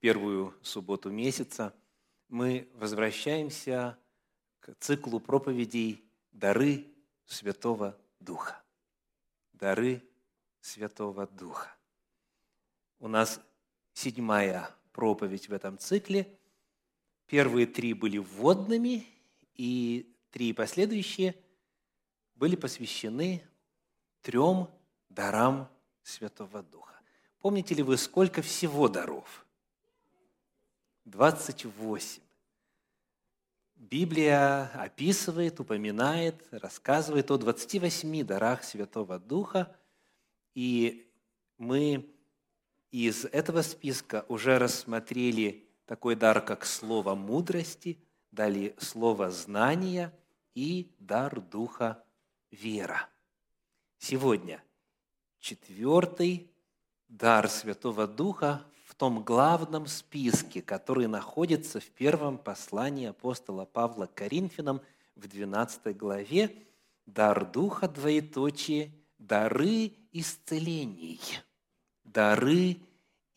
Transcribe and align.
первую 0.00 0.54
субботу 0.62 1.10
месяца 1.10 1.74
мы 2.28 2.68
возвращаемся 2.74 3.98
к 4.60 4.74
циклу 4.80 5.20
проповедей 5.20 6.04
«Дары 6.32 6.86
Святого 7.24 7.98
Духа». 8.20 8.62
Дары 9.52 10.02
Святого 10.60 11.26
Духа. 11.26 11.74
У 13.00 13.08
нас 13.08 13.40
седьмая 13.92 14.70
проповедь 14.92 15.48
в 15.48 15.52
этом 15.52 15.78
цикле. 15.78 16.38
Первые 17.26 17.66
три 17.66 17.92
были 17.92 18.18
вводными, 18.18 19.06
и 19.54 20.14
три 20.30 20.52
последующие 20.52 21.34
были 22.36 22.56
посвящены 22.56 23.42
трем 24.22 24.70
дарам 25.08 25.68
Святого 26.02 26.62
Духа. 26.62 27.00
Помните 27.40 27.74
ли 27.74 27.82
вы, 27.82 27.96
сколько 27.96 28.40
всего 28.42 28.88
даров? 28.88 29.47
28. 31.10 32.20
Библия 33.76 34.70
описывает, 34.74 35.60
упоминает, 35.60 36.46
рассказывает 36.50 37.30
о 37.30 37.38
28 37.38 38.24
дарах 38.24 38.64
Святого 38.64 39.18
Духа, 39.18 39.74
и 40.54 41.10
мы 41.56 42.06
из 42.90 43.24
этого 43.24 43.62
списка 43.62 44.24
уже 44.28 44.58
рассмотрели 44.58 45.68
такой 45.86 46.16
дар, 46.16 46.44
как 46.44 46.66
слово 46.66 47.14
мудрости, 47.14 47.98
дали 48.30 48.74
слово 48.78 49.30
знания 49.30 50.12
и 50.54 50.92
дар 50.98 51.40
Духа 51.40 52.02
вера. 52.50 53.08
Сегодня 53.98 54.62
четвертый 55.38 56.50
дар 57.08 57.48
Святого 57.48 58.06
Духа 58.06 58.64
том 58.98 59.22
главном 59.22 59.86
списке, 59.86 60.60
который 60.60 61.06
находится 61.06 61.78
в 61.78 61.86
первом 61.86 62.36
послании 62.36 63.06
апостола 63.06 63.64
Павла 63.64 64.06
к 64.06 64.14
Коринфянам 64.14 64.82
в 65.14 65.28
12 65.28 65.96
главе, 65.96 66.66
дар 67.06 67.46
Духа, 67.46 67.88
двоеточие, 67.88 68.92
дары 69.18 69.92
исцелений. 70.12 71.20
Дары 72.02 72.78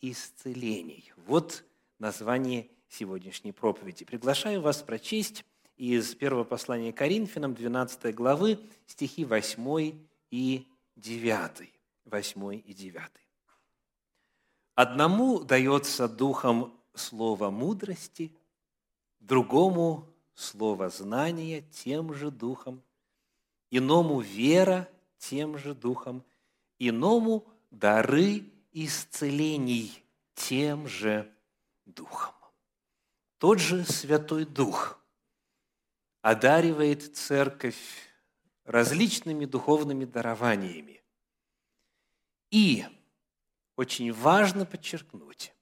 исцелений. 0.00 1.12
Вот 1.16 1.64
название 2.00 2.68
сегодняшней 2.88 3.52
проповеди. 3.52 4.04
Приглашаю 4.04 4.62
вас 4.62 4.82
прочесть 4.82 5.44
из 5.76 6.12
первого 6.16 6.42
послания 6.42 6.92
Коринфянам, 6.92 7.54
12 7.54 8.12
главы, 8.14 8.58
стихи 8.86 9.24
8 9.24 9.96
и 10.32 10.66
9. 10.96 11.72
8 12.06 12.62
и 12.66 12.74
9. 12.74 13.21
Одному 14.74 15.40
дается 15.40 16.08
духом 16.08 16.78
слово 16.94 17.50
мудрости, 17.50 18.34
другому 19.20 20.08
слово 20.34 20.88
знания 20.88 21.60
тем 21.60 22.14
же 22.14 22.30
духом, 22.30 22.82
иному 23.70 24.20
вера 24.20 24.88
тем 25.18 25.58
же 25.58 25.74
духом, 25.74 26.24
иному 26.78 27.46
дары 27.70 28.44
исцелений 28.72 30.02
тем 30.34 30.88
же 30.88 31.30
духом. 31.84 32.34
Тот 33.38 33.58
же 33.58 33.84
Святой 33.84 34.44
Дух 34.44 34.98
одаривает 36.20 37.16
церковь 37.16 38.08
различными 38.64 39.44
духовными 39.44 40.04
дарованиями. 40.04 41.02
И 42.50 42.86
очень 43.76 44.12
важно 44.12 44.66
подчеркнуть, 44.66 45.54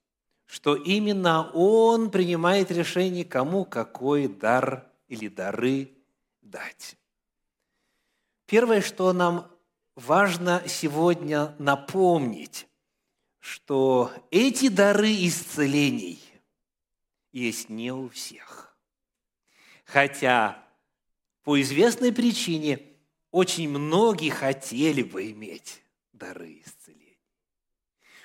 что 0.45 0.75
именно 0.75 1.49
Он 1.53 2.11
принимает 2.11 2.71
решение, 2.71 3.25
кому 3.25 3.65
какой 3.65 4.27
дар 4.27 4.89
или 5.07 5.27
дары 5.27 5.91
дать. 6.41 6.97
Первое, 8.45 8.81
что 8.81 9.13
нам 9.13 9.49
важно 9.95 10.63
сегодня 10.67 11.55
напомнить, 11.57 12.67
что 13.39 14.11
эти 14.29 14.67
дары 14.67 15.11
исцелений 15.25 16.21
есть 17.31 17.69
не 17.69 17.91
у 17.91 18.09
всех. 18.09 18.75
Хотя 19.85 20.63
по 21.43 21.59
известной 21.61 22.13
причине 22.13 22.79
очень 23.31 23.69
многие 23.69 24.29
хотели 24.29 25.01
бы 25.01 25.31
иметь 25.31 25.81
дары 26.11 26.61
исцеления 26.63 26.80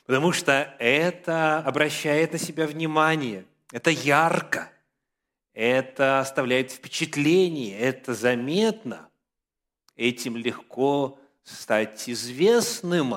потому 0.07 0.33
что 0.33 0.75
это 0.79 1.59
обращает 1.59 2.33
на 2.33 2.39
себя 2.39 2.67
внимание, 2.67 3.45
это 3.73 3.91
ярко, 3.91 4.71
это 5.53 6.21
оставляет 6.21 6.71
впечатление, 6.71 7.79
это 7.79 8.15
заметно, 8.15 9.09
этим 9.97 10.37
легко 10.37 11.19
стать 11.43 12.09
известным. 12.09 13.17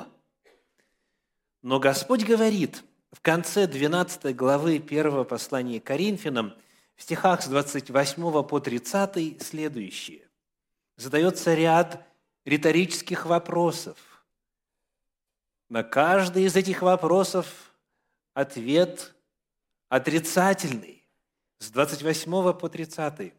Но 1.62 1.78
Господь 1.78 2.24
говорит 2.24 2.82
в 3.12 3.20
конце 3.20 3.66
12 3.66 4.34
главы 4.34 4.76
1 4.76 5.24
послания 5.24 5.80
Коринфянам, 5.80 6.54
в 6.96 7.02
стихах 7.02 7.42
с 7.42 7.46
28 7.46 8.42
по 8.44 8.60
30 8.60 9.42
следующее. 9.42 10.28
Задается 10.96 11.54
ряд 11.54 12.06
риторических 12.44 13.26
вопросов. 13.26 13.96
На 15.70 15.84
каждый 15.84 16.44
из 16.44 16.56
этих 16.56 16.82
вопросов 16.82 17.46
ответ 18.34 19.14
отрицательный. 19.88 21.06
С 21.60 21.70
28 21.70 22.52
по 22.54 22.68
30. 22.68 23.32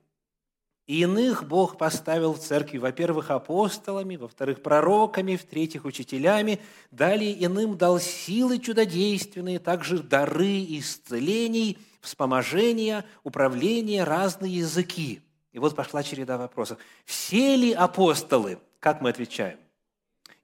И 0.87 1.01
иных 1.01 1.45
Бог 1.45 1.77
поставил 1.77 2.33
в 2.33 2.39
церкви, 2.39 2.77
во-первых, 2.77 3.31
апостолами, 3.31 4.15
во-вторых, 4.15 4.63
пророками, 4.63 5.35
в-третьих, 5.35 5.83
учителями, 5.83 6.61
далее 6.89 7.45
иным 7.45 7.77
дал 7.77 7.99
силы 7.99 8.59
чудодейственные, 8.59 9.59
также 9.59 9.99
дары 9.99 10.63
исцелений, 10.79 11.79
вспоможения, 11.99 13.03
управления, 13.23 14.05
разные 14.05 14.59
языки. 14.59 15.21
И 15.51 15.59
вот 15.59 15.75
пошла 15.75 16.01
череда 16.01 16.37
вопросов. 16.37 16.79
Все 17.03 17.57
ли 17.57 17.73
апостолы? 17.73 18.57
Как 18.79 19.01
мы 19.01 19.09
отвечаем? 19.09 19.59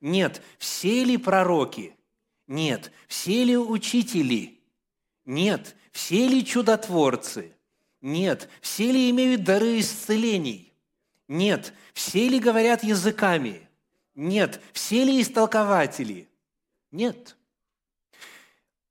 Нет. 0.01 0.41
Все 0.57 1.03
ли 1.03 1.17
пророки? 1.17 1.95
Нет. 2.47 2.91
Все 3.07 3.43
ли 3.43 3.57
учители? 3.57 4.59
Нет. 5.25 5.75
Все 5.91 6.27
ли 6.27 6.45
чудотворцы? 6.45 7.53
Нет. 8.01 8.49
Все 8.61 8.91
ли 8.91 9.09
имеют 9.09 9.43
дары 9.43 9.79
исцелений? 9.79 10.73
Нет. 11.27 11.73
Все 11.93 12.29
ли 12.29 12.39
говорят 12.39 12.83
языками? 12.83 13.67
Нет. 14.15 14.61
Все 14.71 15.03
ли 15.03 15.21
истолкователи? 15.21 16.29
Нет. 16.91 17.35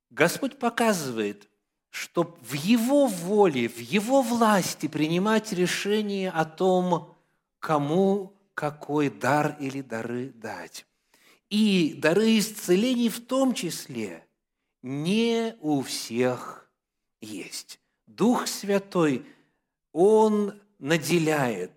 Господь 0.09 0.59
показывает, 0.59 1.47
что 1.89 2.37
в 2.41 2.53
Его 2.53 3.07
воле, 3.07 3.67
в 3.69 3.79
Его 3.79 4.21
власти 4.21 4.87
принимать 4.87 5.51
решение 5.51 6.29
о 6.29 6.45
том, 6.45 7.15
кому 7.59 8.33
какой 8.53 9.09
дар 9.09 9.55
или 9.59 9.81
дары 9.81 10.29
дать. 10.29 10.85
И 11.49 11.93
дары 11.97 12.39
исцелений 12.39 13.09
в 13.09 13.25
том 13.25 13.53
числе 13.53 14.25
не 14.81 15.55
у 15.61 15.81
всех 15.81 16.69
есть. 17.21 17.79
Дух 18.05 18.47
Святой, 18.47 19.25
Он 19.91 20.59
наделяет 20.79 21.71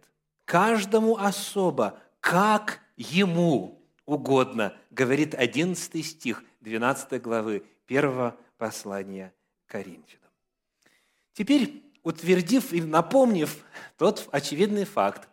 каждому 0.44 1.16
особо, 1.16 2.00
как 2.20 2.80
Ему 2.96 3.80
угодно, 4.04 4.76
говорит 4.90 5.34
11 5.34 6.04
стих 6.04 6.42
12 6.60 7.22
главы 7.22 7.64
1 7.88 8.32
послания 8.58 9.32
Коринфянам. 9.66 10.30
Теперь, 11.32 11.82
утвердив 12.02 12.72
и 12.72 12.82
напомнив 12.82 13.64
тот 13.96 14.28
очевидный 14.32 14.84
факт, 14.84 15.28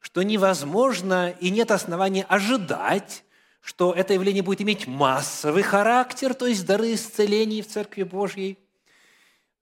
что 0.00 0.22
невозможно 0.22 1.30
и 1.30 1.50
нет 1.50 1.70
основания 1.70 2.24
ожидать, 2.24 3.24
что 3.62 3.92
это 3.92 4.12
явление 4.12 4.42
будет 4.42 4.60
иметь 4.60 4.88
массовый 4.88 5.62
характер, 5.62 6.34
то 6.34 6.46
есть 6.46 6.66
дары 6.66 6.94
исцелений 6.94 7.62
в 7.62 7.68
Церкви 7.68 8.02
Божьей. 8.02 8.58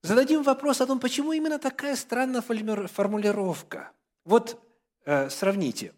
Зададим 0.02 0.43
вопрос 0.43 0.81
о 0.81 0.87
том, 0.87 0.99
почему 0.99 1.32
именно 1.32 1.58
такая 1.58 1.94
странная 1.94 2.41
формулировка. 2.41 3.93
Вот 4.25 4.58
э, 5.05 5.29
сравните. 5.29 5.93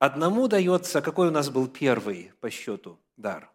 Одному 0.00 0.48
дается, 0.48 1.00
какой 1.00 1.28
у 1.28 1.30
нас 1.30 1.48
был 1.48 1.68
первый 1.68 2.32
по 2.40 2.50
счету 2.50 2.98
дар? 3.16 3.52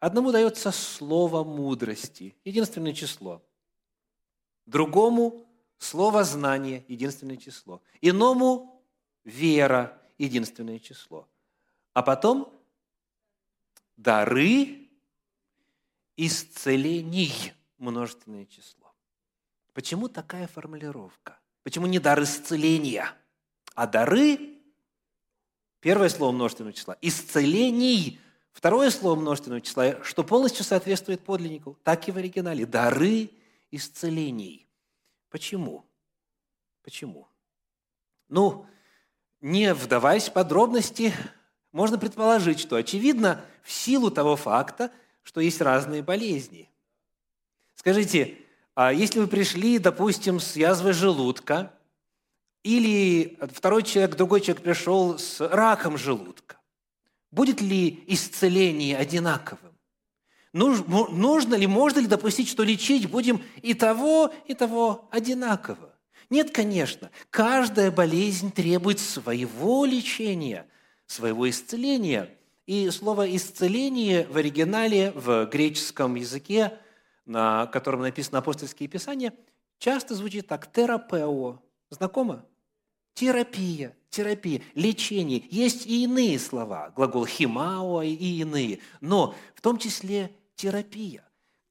Одному 0.00 0.32
дается 0.32 0.72
слово 0.72 1.44
мудрости, 1.44 2.34
единственное 2.42 2.94
число. 2.94 3.42
Другому– 4.64 5.46
слово 5.78 6.24
знания, 6.24 6.82
единственное 6.88 7.36
число. 7.36 7.82
Иному– 8.00 8.82
вера, 9.24 10.00
единственное 10.16 10.78
число. 10.78 11.28
А 11.92 12.02
потом 12.02 12.53
дары 13.96 14.88
исцелений, 16.16 17.52
множественное 17.78 18.46
число. 18.46 18.94
Почему 19.72 20.08
такая 20.08 20.46
формулировка? 20.46 21.38
Почему 21.62 21.86
не 21.86 21.98
дар 21.98 22.22
исцеления, 22.22 23.10
а 23.74 23.86
дары, 23.86 24.60
первое 25.80 26.08
слово 26.08 26.32
множественного 26.32 26.72
числа, 26.72 26.96
исцелений, 27.00 28.20
второе 28.52 28.90
слово 28.90 29.18
множественного 29.18 29.60
числа, 29.60 30.02
что 30.04 30.22
полностью 30.22 30.64
соответствует 30.64 31.24
подлиннику, 31.24 31.78
так 31.82 32.06
и 32.08 32.12
в 32.12 32.16
оригинале, 32.16 32.66
дары 32.66 33.30
исцелений. 33.70 34.68
Почему? 35.30 35.84
Почему? 36.82 37.26
Ну, 38.28 38.66
не 39.40 39.74
вдаваясь 39.74 40.28
в 40.28 40.32
подробности, 40.32 41.12
можно 41.74 41.98
предположить, 41.98 42.60
что, 42.60 42.76
очевидно, 42.76 43.44
в 43.64 43.72
силу 43.72 44.10
того 44.10 44.36
факта, 44.36 44.92
что 45.24 45.40
есть 45.40 45.60
разные 45.60 46.02
болезни. 46.02 46.70
Скажите, 47.74 48.38
а 48.76 48.92
если 48.92 49.18
вы 49.18 49.26
пришли, 49.26 49.80
допустим, 49.80 50.38
с 50.38 50.54
язвой 50.54 50.92
желудка, 50.92 51.72
или 52.62 53.36
второй 53.52 53.82
человек, 53.82 54.16
другой 54.16 54.40
человек 54.40 54.62
пришел 54.62 55.18
с 55.18 55.40
раком 55.40 55.98
желудка, 55.98 56.58
будет 57.32 57.60
ли 57.60 58.04
исцеление 58.06 58.96
одинаковым? 58.96 59.72
Нужно 60.52 61.56
ли, 61.56 61.66
можно 61.66 61.98
ли 61.98 62.06
допустить, 62.06 62.48
что 62.48 62.62
лечить 62.62 63.10
будем 63.10 63.42
и 63.62 63.74
того, 63.74 64.32
и 64.46 64.54
того 64.54 65.08
одинаково? 65.10 65.92
Нет, 66.30 66.52
конечно. 66.52 67.10
Каждая 67.30 67.90
болезнь 67.90 68.52
требует 68.52 69.00
своего 69.00 69.84
лечения, 69.84 70.68
своего 71.06 71.48
исцеления. 71.48 72.30
И 72.66 72.88
слово 72.90 73.34
«исцеление» 73.36 74.26
в 74.26 74.36
оригинале, 74.36 75.12
в 75.12 75.46
греческом 75.46 76.14
языке, 76.14 76.78
на 77.26 77.66
котором 77.66 78.00
написано 78.00 78.38
апостольские 78.38 78.88
писания, 78.88 79.34
часто 79.78 80.14
звучит 80.14 80.46
так 80.46 80.72
«терапео». 80.72 81.60
Знакомо? 81.90 82.46
Терапия, 83.12 83.94
терапия, 84.08 84.62
лечение. 84.74 85.44
Есть 85.50 85.86
и 85.86 86.04
иные 86.04 86.38
слова, 86.38 86.90
глагол 86.96 87.26
«химао» 87.26 88.02
и 88.02 88.14
иные, 88.14 88.80
но 89.00 89.34
в 89.54 89.60
том 89.60 89.78
числе 89.78 90.34
терапия. 90.56 91.22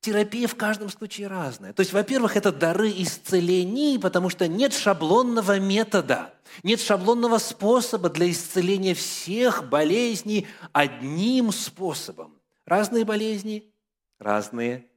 Терапия 0.04 0.50
в 0.50 0.56
каждом 0.56 0.90
случае 0.90 1.28
разная. 1.28 1.72
То 1.72 1.80
есть, 1.80 1.94
во-первых, 1.94 2.36
это 2.36 2.52
дары 2.52 2.90
исцелений, 2.90 3.98
потому 3.98 4.30
что 4.30 4.50
нет 4.50 4.74
шаблонного 4.74 5.62
метода, 5.62 6.34
нет 6.62 6.82
шаблонного 6.82 7.38
способа 7.38 8.10
для 8.10 8.30
исцеления 8.30 8.96
всех 8.96 9.70
болезней 9.70 10.46
одним 10.74 11.54
способом. 11.54 12.38
Разные 12.66 13.06
болезни, 13.06 13.72
разные 14.20 14.90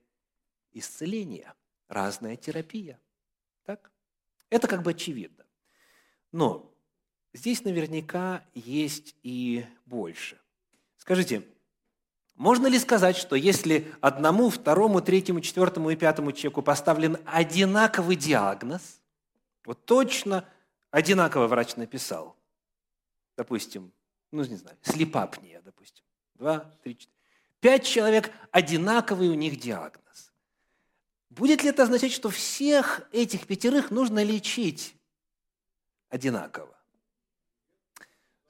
исцеления, 0.73 1.55
разная 1.87 2.35
терапия. 2.35 2.99
Так? 3.64 3.93
Это 4.50 4.67
как 4.67 4.82
бы 4.82 4.91
очевидно. 4.91 5.44
Но 6.32 6.75
здесь 7.32 7.62
наверняка 7.62 8.44
есть 8.55 9.14
и 9.23 9.67
больше. 9.85 10.37
Скажите, 10.97 11.47
можно 12.37 12.67
ли 12.67 12.79
сказать, 12.79 13.17
что 13.17 13.35
если 13.35 13.93
одному, 14.03 14.50
второму, 14.50 15.00
третьему, 15.00 15.41
четвертому 15.41 15.91
и 15.91 15.97
пятому 15.97 16.33
человеку 16.33 16.61
поставлен 16.61 17.17
одинаковый 17.25 18.17
диагноз, 18.17 19.00
вот 19.65 19.85
точно 19.87 20.47
одинаково 20.91 21.47
врач 21.47 21.77
написал, 21.77 22.37
допустим, 23.38 23.91
ну, 24.33 24.44
не 24.44 24.56
знаю, 24.56 24.77
слепапния, 24.83 25.62
допустим, 25.62 26.05
два, 26.35 26.71
три, 26.83 26.99
четыре, 26.99 27.17
пять 27.61 27.87
человек, 27.87 28.31
одинаковый 28.50 29.29
у 29.29 29.35
них 29.35 29.59
диагноз. 29.59 30.31
Будет 31.31 31.62
ли 31.62 31.71
это 31.71 31.85
означать, 31.85 32.12
что 32.12 32.29
всех 32.29 33.09
этих 33.12 33.47
пятерых 33.47 33.91
нужно 33.91 34.23
лечить 34.23 34.94
одинаково? 36.11 36.77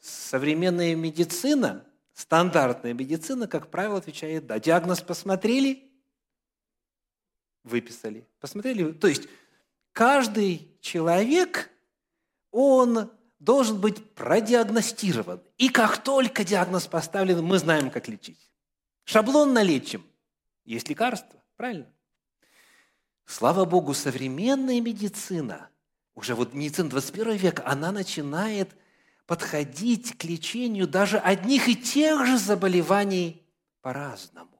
Современная 0.00 0.96
медицина– 0.96 1.84
Стандартная 2.16 2.94
медицина, 2.94 3.46
как 3.46 3.70
правило, 3.70 3.98
отвечает 3.98 4.46
«да». 4.46 4.58
Диагноз 4.58 5.02
посмотрели, 5.02 5.92
выписали. 7.62 8.26
Посмотрели, 8.40 8.90
то 8.92 9.06
есть 9.06 9.28
каждый 9.92 10.66
человек, 10.80 11.70
он 12.52 13.10
должен 13.38 13.78
быть 13.78 14.02
продиагностирован. 14.14 15.42
И 15.58 15.68
как 15.68 16.02
только 16.02 16.42
диагноз 16.42 16.86
поставлен, 16.86 17.44
мы 17.44 17.58
знаем, 17.58 17.90
как 17.90 18.08
лечить. 18.08 18.50
Шаблонно 19.04 19.62
лечим. 19.62 20.02
Есть 20.64 20.88
лекарства, 20.88 21.38
правильно? 21.56 21.92
Слава 23.26 23.66
Богу, 23.66 23.92
современная 23.92 24.80
медицина, 24.80 25.68
уже 26.14 26.34
вот 26.34 26.54
медицина 26.54 26.88
21 26.88 27.36
века, 27.36 27.62
она 27.66 27.92
начинает– 27.92 28.70
подходить 29.26 30.16
к 30.16 30.24
лечению 30.24 30.86
даже 30.86 31.18
одних 31.18 31.68
и 31.68 31.76
тех 31.76 32.24
же 32.26 32.38
заболеваний 32.38 33.42
по-разному. 33.82 34.50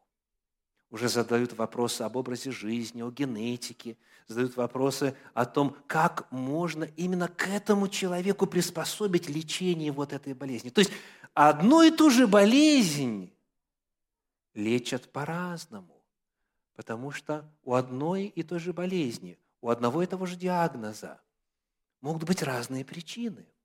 Уже 0.91 1.09
задают 1.09 1.53
вопросы 1.53 2.03
об 2.03 2.17
образе 2.17 2.51
жизни, 2.51 3.03
о 3.03 3.11
генетике, 3.11 3.97
задают 4.27 4.57
вопросы 4.57 5.17
о 5.35 5.45
том, 5.45 5.77
как 5.87 6.31
можно 6.33 6.85
именно 6.97 7.29
к 7.29 7.49
этому 7.49 7.89
человеку 7.89 8.47
приспособить 8.47 9.29
лечение 9.29 9.93
вот 9.93 10.13
этой 10.13 10.35
болезни. 10.35 10.71
То 10.71 10.81
есть 10.81 10.93
одну 11.35 11.83
и 11.83 11.91
ту 11.91 12.11
же 12.11 12.27
болезнь 12.27 13.33
лечат 14.55 15.11
по-разному, 15.13 16.03
потому 16.75 17.13
что 17.13 17.49
у 17.63 17.75
одной 17.75 18.25
и 18.25 18.43
той 18.43 18.59
же 18.59 18.73
болезни, 18.73 19.39
у 19.61 19.71
одного 19.71 20.03
и 20.03 20.07
того 20.07 20.27
же 20.27 20.37
диагноза 20.37 21.21
могут 22.01 22.25
быть 22.25 22.43
разные 22.43 22.85
причины– 22.85 23.47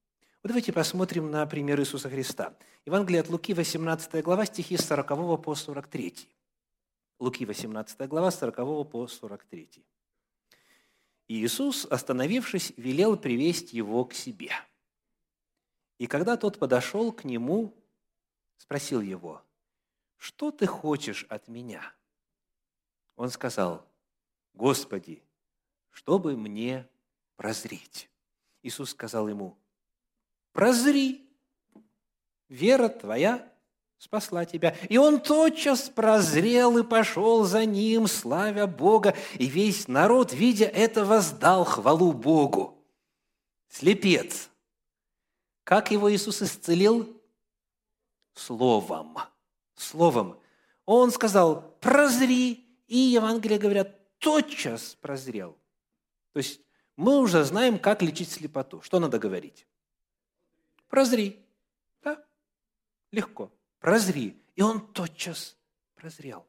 вот 0.44 0.48
давайте 0.48 0.74
посмотрим 0.74 1.30
на 1.30 1.46
пример 1.46 1.80
Иисуса 1.80 2.10
Христа. 2.10 2.58
Евангелие 2.88 3.22
от 3.22 3.30
Луки, 3.30 3.54
18 3.54 4.24
глава, 4.24 4.48
стихи 4.48 4.76
с 4.76 4.88
40 4.88 5.40
по 5.40 5.54
43. 5.54 6.16
Луки, 7.20 7.46
18 7.46 8.08
глава, 8.08 8.32
с 8.32 8.40
40 8.40 8.90
по 8.90 9.06
43. 9.06 9.86
И 11.28 11.46
Иисус, 11.46 11.86
остановившись, 11.86 12.74
велел 12.76 13.18
привесть 13.18 13.72
его 13.74 14.04
к 14.04 14.16
себе. 14.16 14.50
И 16.00 16.08
когда 16.08 16.36
тот 16.38 16.58
подошел 16.58 17.12
к 17.12 17.24
нему, 17.24 17.76
спросил 18.58 19.00
его, 19.00 19.44
«Что 20.18 20.50
ты 20.50 20.66
хочешь 20.66 21.24
от 21.30 21.50
меня?» 21.50 21.94
Он 23.16 23.30
сказал, 23.30 23.88
«Господи, 24.56 25.22
чтобы 25.92 26.36
мне 26.36 26.90
прозреть». 27.36 28.10
Иисус 28.64 28.90
сказал 28.90 29.28
ему, 29.28 29.61
прозри, 30.54 31.28
вера 32.50 32.90
твоя 32.90 33.48
спасла 33.98 34.46
тебя. 34.46 34.76
И 34.90 34.98
он 34.98 35.20
тотчас 35.20 35.90
прозрел 35.90 36.78
и 36.78 36.84
пошел 36.84 37.44
за 37.44 37.66
ним, 37.66 38.08
славя 38.08 38.66
Бога, 38.66 39.16
и 39.38 39.46
весь 39.46 39.88
народ, 39.88 40.34
видя 40.34 40.66
это, 40.66 41.06
воздал 41.06 41.66
хвалу 41.66 42.12
Богу. 42.12 42.84
Слепец. 43.70 44.50
Как 45.64 45.92
его 45.92 46.12
Иисус 46.12 46.42
исцелил? 46.42 47.22
Словом. 48.34 49.18
Словом. 49.76 50.40
Он 50.86 51.12
сказал, 51.12 51.78
прозри, 51.80 52.66
и 52.88 52.98
Евангелие 52.98 53.60
говорят, 53.60 54.18
тотчас 54.18 54.96
прозрел. 55.00 55.58
То 56.34 56.40
есть 56.40 56.60
мы 56.98 57.20
уже 57.20 57.44
знаем, 57.44 57.78
как 57.78 58.02
лечить 58.02 58.32
слепоту. 58.32 58.82
Что 58.82 59.00
надо 59.00 59.20
говорить? 59.20 59.68
Прозри. 60.92 61.44
Да? 62.04 62.24
Легко. 63.12 63.52
Прозри. 63.80 64.38
И 64.56 64.62
он 64.62 64.94
тотчас 64.94 65.58
прозрел. 65.96 66.46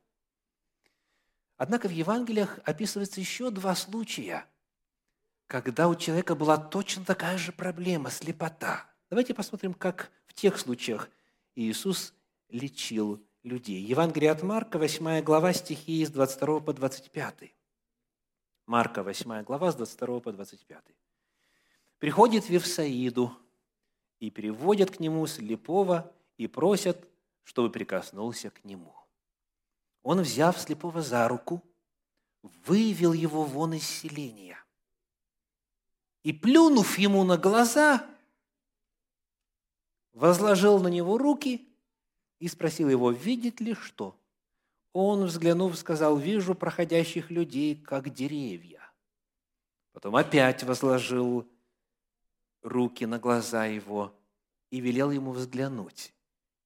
Однако 1.56 1.88
в 1.88 1.92
Евангелиях 1.92 2.58
описывается 2.64 3.20
еще 3.20 3.50
два 3.50 3.74
случая, 3.76 4.46
когда 5.46 5.88
у 5.88 5.94
человека 5.94 6.34
была 6.34 6.56
точно 6.56 7.04
такая 7.04 7.38
же 7.38 7.52
проблема– 7.52 8.10
слепота. 8.10 8.90
Давайте 9.10 9.32
посмотрим, 9.32 9.72
как 9.72 10.10
в 10.26 10.34
тех 10.34 10.58
случаях 10.58 11.08
Иисус 11.54 12.14
лечил 12.48 13.24
людей. 13.44 13.80
Евангелие 13.80 14.30
от 14.30 14.42
Марка, 14.42 14.78
8 14.78 15.22
глава, 15.22 15.52
стихи 15.52 16.04
с 16.04 16.10
22 16.10 16.60
по 16.60 16.72
25. 16.72 17.54
Марка, 18.66 19.02
8 19.02 19.42
глава, 19.44 19.70
с 19.70 19.76
22 19.76 20.20
по 20.20 20.32
25. 20.32 20.82
«Приходит 21.98 22.44
в 22.44 22.50
Вифсаиду, 22.50 23.36
и 24.22 24.30
переводят 24.30 24.92
к 24.92 25.00
нему 25.00 25.26
слепого 25.26 26.14
и 26.36 26.46
просят, 26.46 27.10
чтобы 27.42 27.70
прикоснулся 27.70 28.50
к 28.50 28.64
нему. 28.64 28.94
Он, 30.04 30.20
взяв 30.20 30.60
слепого 30.60 31.02
за 31.02 31.26
руку, 31.26 31.60
вывел 32.64 33.14
его 33.14 33.42
вон 33.42 33.72
из 33.72 33.82
селения. 33.82 34.64
И, 36.22 36.32
плюнув 36.32 36.98
ему 36.98 37.24
на 37.24 37.36
глаза, 37.36 38.08
возложил 40.12 40.78
на 40.78 40.86
него 40.86 41.18
руки 41.18 41.68
и 42.38 42.46
спросил 42.46 42.88
его, 42.88 43.10
видит 43.10 43.60
ли 43.60 43.74
что. 43.74 44.16
Он, 44.92 45.24
взглянув, 45.24 45.76
сказал, 45.76 46.16
«Вижу 46.16 46.54
проходящих 46.54 47.28
людей, 47.32 47.74
как 47.74 48.14
деревья». 48.14 48.88
Потом 49.92 50.14
опять 50.14 50.62
возложил 50.62 51.51
руки 52.62 53.04
на 53.06 53.18
глаза 53.18 53.66
его 53.66 54.14
и 54.70 54.80
велел 54.80 55.10
ему 55.10 55.32
взглянуть. 55.32 56.14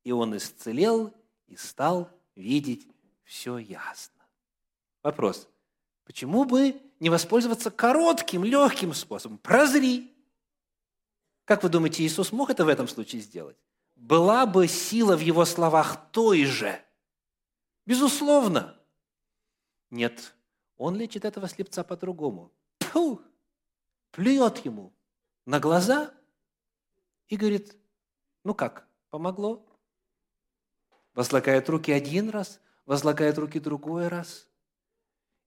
И 0.04 0.12
он 0.12 0.36
исцелел 0.36 1.12
и 1.46 1.56
стал 1.56 2.10
видеть 2.34 2.86
все 3.24 3.58
ясно. 3.58 4.22
Вопрос. 5.02 5.48
Почему 6.04 6.44
бы 6.44 6.80
не 7.00 7.10
воспользоваться 7.10 7.70
коротким, 7.70 8.44
легким 8.44 8.94
способом? 8.94 9.38
Прозри. 9.38 10.12
Как 11.44 11.62
вы 11.62 11.68
думаете, 11.68 12.04
Иисус 12.04 12.32
мог 12.32 12.50
это 12.50 12.64
в 12.64 12.68
этом 12.68 12.86
случае 12.86 13.22
сделать? 13.22 13.56
Была 13.96 14.46
бы 14.46 14.68
сила 14.68 15.16
в 15.16 15.20
его 15.20 15.44
словах 15.44 16.10
той 16.12 16.44
же? 16.44 16.80
Безусловно. 17.86 18.78
Нет, 19.90 20.34
он 20.76 20.96
лечит 20.96 21.24
этого 21.24 21.48
слепца 21.48 21.82
по-другому. 21.82 22.52
Плюет 24.10 24.64
ему 24.64 24.92
на 25.46 25.60
глаза 25.60 26.12
и 27.28 27.36
говорит, 27.36 27.74
ну 28.44 28.54
как, 28.54 28.86
помогло? 29.10 29.64
Возлагает 31.14 31.68
руки 31.70 31.90
один 31.92 32.28
раз, 32.28 32.60
возлагает 32.84 33.38
руки 33.38 33.58
другой 33.58 34.08
раз. 34.08 34.46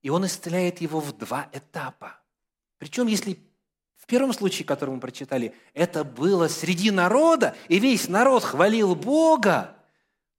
И 0.02 0.10
он 0.10 0.26
исцеляет 0.26 0.82
его 0.82 1.00
в 1.00 1.16
два 1.16 1.50
этапа. 1.52 2.20
Причем, 2.78 3.08
если 3.08 3.38
в 3.96 4.06
первом 4.08 4.34
случае, 4.34 4.66
который 4.66 4.96
мы 4.96 5.00
прочитали, 5.00 5.54
это 5.74 6.04
было 6.04 6.48
среди 6.48 6.90
народа, 6.90 7.56
и 7.68 7.80
весь 7.80 8.08
народ 8.08 8.44
хвалил 8.44 8.96
Бога, 8.96 9.76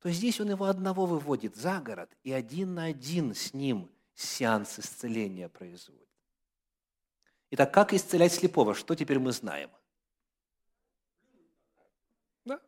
то 0.01 0.11
здесь 0.11 0.41
он 0.41 0.51
его 0.51 0.65
одного 0.65 1.07
выводит 1.07 1.57
за 1.57 1.79
город, 1.79 2.11
и 2.25 2.33
один 2.33 2.75
на 2.75 2.85
один 2.87 3.35
с 3.35 3.53
ним 3.53 3.91
сеанс 4.15 4.79
исцеления 4.79 5.49
производит. 5.49 6.10
Итак, 7.53 7.75
как 7.75 7.93
исцелять 7.93 8.33
слепого? 8.33 8.75
Что 8.75 8.95
теперь 8.95 9.19
мы 9.19 9.33
знаем? 9.33 9.71
Да. 12.45 12.61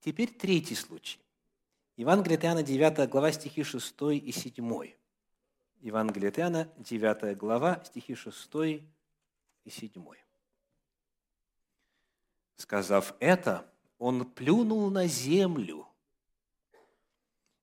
Теперь 0.00 0.30
третий 0.30 0.74
случай. 0.74 1.18
Евангелие 1.96 2.36
от 2.36 2.44
Иоанна, 2.44 2.62
9 2.62 3.08
глава, 3.08 3.32
стихи 3.32 3.62
6 3.62 3.94
и 4.12 4.30
7. 4.30 4.92
Евангелие 5.80 6.28
от 6.28 6.38
Иоанна, 6.38 6.72
9 6.76 7.36
глава, 7.38 7.82
стихи 7.84 8.14
6 8.14 8.54
и 9.64 9.70
7. 9.70 10.04
Сказав 12.56 13.14
это, 13.20 13.70
он 13.98 14.26
плюнул 14.26 14.90
на 14.90 15.06
землю, 15.06 15.88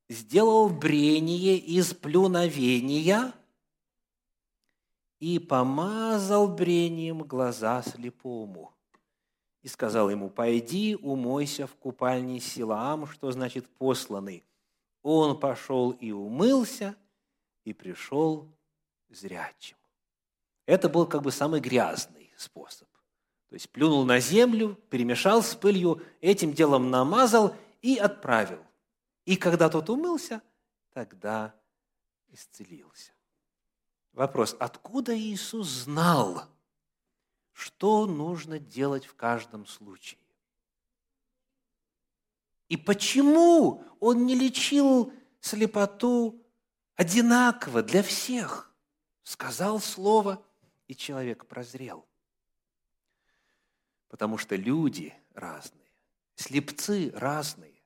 сделал 0.09 0.69
брение 0.69 1.57
из 1.57 1.93
плюновения 1.93 3.33
и 5.24 5.39
помазал 5.39 6.50
брением 6.50 7.24
глаза 7.24 7.82
слепому. 7.82 8.74
И 9.62 9.70
сказал 9.70 10.10
ему, 10.10 10.30
пойди, 10.30 10.98
умойся 10.98 11.65
в 11.65 11.75
купальне 11.77 12.42
Силаам, 12.42 13.08
что 13.08 13.32
значит 13.32 13.70
посланный. 13.70 14.44
Он 15.01 15.39
пошел 15.39 15.92
и 15.92 16.12
умылся, 16.12 16.98
и 17.63 17.72
пришел 17.72 18.50
зрячим. 19.08 19.77
Это 20.65 20.89
был 20.89 21.06
как 21.06 21.22
бы 21.22 21.32
самый 21.32 21.62
грязный 21.62 22.34
способ. 22.36 22.89
То 23.48 23.53
есть 23.53 23.70
плюнул 23.70 24.03
на 24.03 24.20
землю, 24.20 24.77
перемешал 24.89 25.42
с 25.42 25.56
пылью, 25.56 26.01
этим 26.20 26.51
делом 26.51 26.92
намазал 26.92 27.56
и 27.82 27.96
отправил. 27.96 28.60
И 29.24 29.38
когда 29.38 29.70
тот 29.70 29.89
умылся, 29.89 30.42
тогда 30.92 31.56
исцелился. 32.27 33.12
Вопрос, 34.13 34.55
откуда 34.60 35.17
Иисус 35.17 35.67
знал, 35.67 36.43
что 37.51 38.05
нужно 38.05 38.60
делать 38.60 39.05
в 39.05 39.15
каждом 39.15 39.65
случае? 39.65 40.20
И 42.70 42.77
почему 42.77 43.84
Он 44.00 44.25
не 44.25 44.36
лечил 44.36 45.12
слепоту 45.39 46.41
одинаково 46.96 47.84
для 47.84 48.03
всех? 48.03 48.72
Сказал 49.24 49.79
слово, 49.79 50.43
и 50.88 50.96
человек 50.96 51.46
прозрел. 51.46 52.05
Потому 54.10 54.38
что 54.38 54.55
люди 54.55 55.13
разные, 55.34 55.91
слепцы 56.36 57.12
разные, 57.15 57.82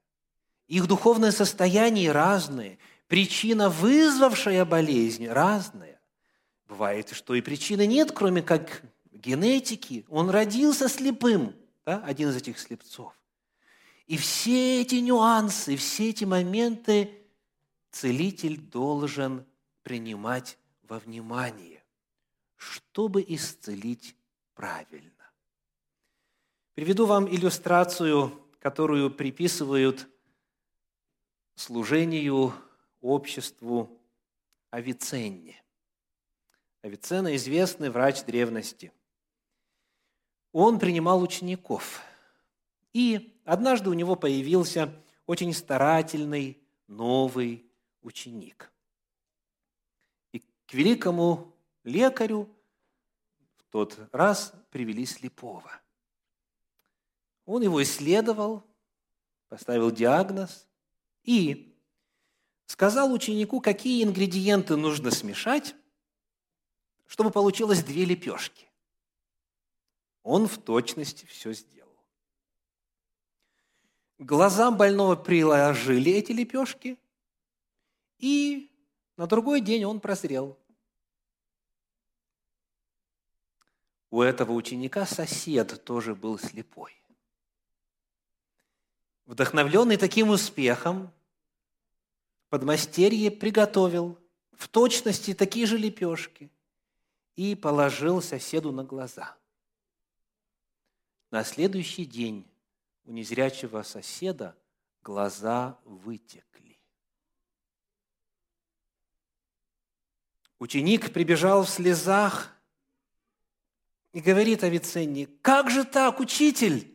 их 0.67 0.87
духовное 0.87 1.31
состояние 1.31 2.11
разное, 2.11 2.77
причина, 3.07 3.69
вызвавшая 3.69 4.65
болезнь, 4.65 5.27
разная. 5.27 5.96
Бывает, 6.67 7.09
что 7.11 7.33
и 7.33 7.41
причины 7.41 7.87
нет, 7.87 8.11
кроме 8.11 8.41
как 8.41 8.83
генетики. 9.11 10.05
Он 10.09 10.29
родился 10.29 10.89
слепым, 10.89 11.55
да, 11.85 12.03
один 12.03 12.29
из 12.29 12.35
этих 12.35 12.59
слепцов. 12.59 13.13
И 14.05 14.17
все 14.17 14.81
эти 14.81 14.95
нюансы, 14.95 15.75
все 15.75 16.09
эти 16.09 16.23
моменты 16.23 17.11
целитель 17.91 18.57
должен 18.57 19.45
принимать 19.83 20.57
во 20.83 20.99
внимание, 20.99 21.83
чтобы 22.55 23.23
исцелить 23.27 24.15
правильно. 24.53 25.11
Приведу 26.73 27.05
вам 27.05 27.27
иллюстрацию, 27.27 28.31
которую 28.59 29.09
приписывают 29.11 30.07
служению 31.55 32.53
обществу 33.01 33.99
Авиценне. 34.69 35.61
Авиценна– 36.81 37.35
известный 37.37 37.89
врач 37.89 38.23
древности. 38.23 38.91
Он 40.51 40.79
принимал 40.79 41.21
учеников. 41.21 42.01
И 42.93 43.39
однажды 43.45 43.89
у 43.89 43.93
него 43.93 44.15
появился 44.15 44.93
очень 45.25 45.53
старательный 45.53 46.61
новый 46.87 47.69
ученик. 48.01 48.71
И 50.31 50.39
к 50.39 50.73
великому 50.73 51.53
лекарю 51.83 52.49
в 53.57 53.63
тот 53.71 53.99
раз 54.11 54.53
привели 54.69 55.05
слепого. 55.05 55.71
Он 57.45 57.61
его 57.61 57.81
исследовал, 57.81 58.63
поставил 59.47 59.91
диагноз 59.91 60.67
и 61.23 61.77
сказал 62.65 63.11
ученику, 63.13 63.61
какие 63.61 64.03
ингредиенты 64.03 64.75
нужно 64.75 65.11
смешать, 65.11 65.75
чтобы 67.07 67.31
получилось 67.31 67.83
две 67.83 68.05
лепешки. 68.05 68.69
Он 70.23 70.47
в 70.47 70.57
точности 70.57 71.25
все 71.25 71.53
сделал. 71.53 71.87
Глазам 74.19 74.77
больного 74.77 75.15
приложили 75.15 76.11
эти 76.11 76.33
лепешки, 76.33 76.99
и 78.19 78.69
на 79.15 79.25
другой 79.25 79.61
день 79.61 79.85
он 79.85 79.99
прозрел. 79.99 80.57
У 84.09 84.21
этого 84.21 84.53
ученика 84.53 85.05
сосед 85.05 85.83
тоже 85.83 86.15
был 86.15 86.37
слепой. 86.39 86.93
Вдохновленный 89.25 89.97
таким 89.97 90.29
успехом, 90.29 91.11
подмастерье 92.49 93.29
приготовил 93.29 94.17
в 94.53 94.67
точности 94.69 95.33
такие 95.33 95.65
же 95.67 95.77
лепешки 95.77 96.49
и 97.37 97.55
положил 97.55 98.21
соседу 98.21 98.73
на 98.73 98.83
глаза. 98.83 99.37
На 101.31 101.43
следующий 101.43 102.05
день 102.05 102.45
у 103.05 103.11
незрячего 103.11 103.83
соседа 103.83 104.57
глаза 105.03 105.79
вытекли. 105.85 106.79
Ученик 110.57 111.13
прибежал 111.13 111.63
в 111.63 111.69
слезах 111.69 112.51
и 114.13 114.19
говорит 114.19 114.63
Авиценне, 114.63 115.27
«Как 115.43 115.69
же 115.69 115.85
так, 115.85 116.19
учитель? 116.19 116.91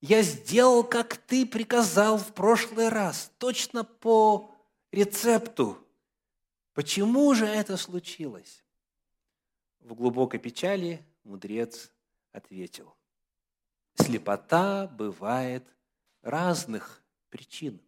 Я 0.00 0.22
сделал, 0.22 0.82
как 0.82 1.18
ты 1.18 1.44
приказал 1.44 2.16
в 2.16 2.32
прошлый 2.32 2.88
раз, 2.88 3.30
точно 3.36 3.84
по 3.84 4.54
рецепту. 4.92 5.76
Почему 6.72 7.34
же 7.34 7.44
это 7.44 7.76
случилось? 7.76 8.64
В 9.80 9.94
глубокой 9.94 10.40
печали 10.40 11.04
мудрец 11.24 11.90
ответил. 12.32 12.94
Слепота 13.94 14.86
бывает 14.86 15.64
разных 16.22 17.02
причин. 17.30 17.80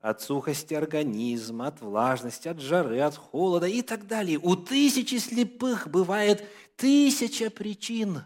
От 0.00 0.22
сухости 0.22 0.74
организма, 0.74 1.68
от 1.68 1.80
влажности, 1.80 2.48
от 2.48 2.60
жары, 2.60 3.00
от 3.00 3.16
холода 3.16 3.66
и 3.66 3.82
так 3.82 4.06
далее. 4.06 4.38
У 4.38 4.54
тысячи 4.56 5.16
слепых 5.16 5.88
бывает 5.88 6.48
тысяча 6.76 7.50
причин. 7.50 8.22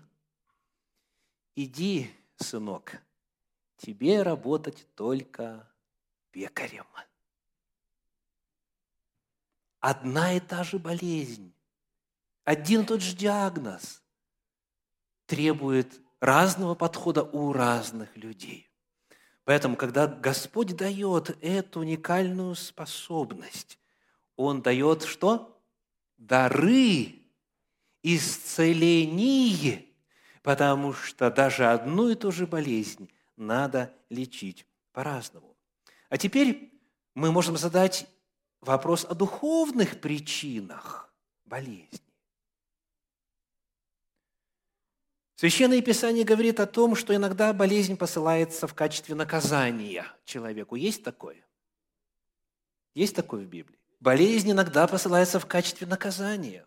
Иди, 1.56 2.10
сынок, 2.36 3.00
тебе 3.76 4.22
работать 4.22 4.86
только 4.94 5.68
пекарем. 6.30 6.86
одна 9.80 10.34
и 10.34 10.40
та 10.40 10.62
же 10.62 10.78
болезнь, 10.78 11.52
один 12.44 12.82
и 12.82 12.86
тот 12.86 13.00
же 13.00 13.14
диагноз 13.14 14.02
требует 15.26 16.00
разного 16.20 16.74
подхода 16.74 17.22
у 17.22 17.52
разных 17.52 18.16
людей. 18.16 18.70
Поэтому, 19.44 19.76
когда 19.76 20.06
Господь 20.06 20.76
дает 20.76 21.36
эту 21.40 21.80
уникальную 21.80 22.54
способность, 22.54 23.78
Он 24.36 24.62
дает 24.62 25.02
что? 25.02 25.60
Дары, 26.16 27.14
исцеление, 28.02 29.84
потому 30.42 30.92
что 30.92 31.30
даже 31.30 31.66
одну 31.66 32.08
и 32.10 32.14
ту 32.14 32.30
же 32.30 32.46
болезнь 32.46 33.10
надо 33.36 33.92
лечить 34.10 34.66
по-разному. 34.92 35.56
А 36.08 36.18
теперь 36.18 36.72
мы 37.14 37.32
можем 37.32 37.56
задать 37.56 38.06
вопрос 38.60 39.04
о 39.04 39.14
духовных 39.14 40.00
причинах 40.00 41.12
болезни. 41.44 42.11
Священное 45.42 45.82
Писание 45.82 46.22
говорит 46.24 46.60
о 46.60 46.66
том, 46.66 46.94
что 46.94 47.16
иногда 47.16 47.52
болезнь 47.52 47.96
посылается 47.96 48.68
в 48.68 48.74
качестве 48.74 49.16
наказания 49.16 50.06
человеку. 50.24 50.76
Есть 50.76 51.02
такое? 51.02 51.44
Есть 52.94 53.16
такое 53.16 53.42
в 53.44 53.48
Библии? 53.48 53.76
Болезнь 53.98 54.52
иногда 54.52 54.86
посылается 54.86 55.40
в 55.40 55.46
качестве 55.46 55.84
наказания. 55.84 56.64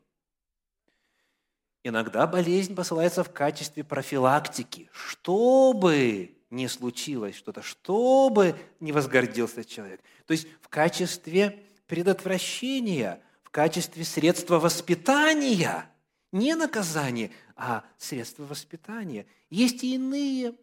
Иногда 1.85 2.27
болезнь 2.27 2.75
посылается 2.75 3.23
в 3.23 3.31
качестве 3.31 3.85
профилактики, 3.85 4.89
чтобы 4.91 6.35
не 6.49 6.67
случилось 6.67 7.37
что-то, 7.37 7.61
чтобы 7.61 8.57
не 8.81 8.91
возгордился 8.91 9.63
человек. 9.63 10.01
То 10.25 10.33
есть 10.33 10.49
в 10.59 10.67
качестве 10.67 11.63
предотвращения, 11.87 13.21
в 13.41 13.51
качестве 13.51 14.03
средства 14.03 14.59
воспитания, 14.59 15.89
не 16.33 16.55
наказания, 16.55 17.31
а 17.55 17.85
средства 17.97 18.43
воспитания. 18.43 19.25
Есть 19.49 19.83
и 19.83 19.95
иные 19.95 20.55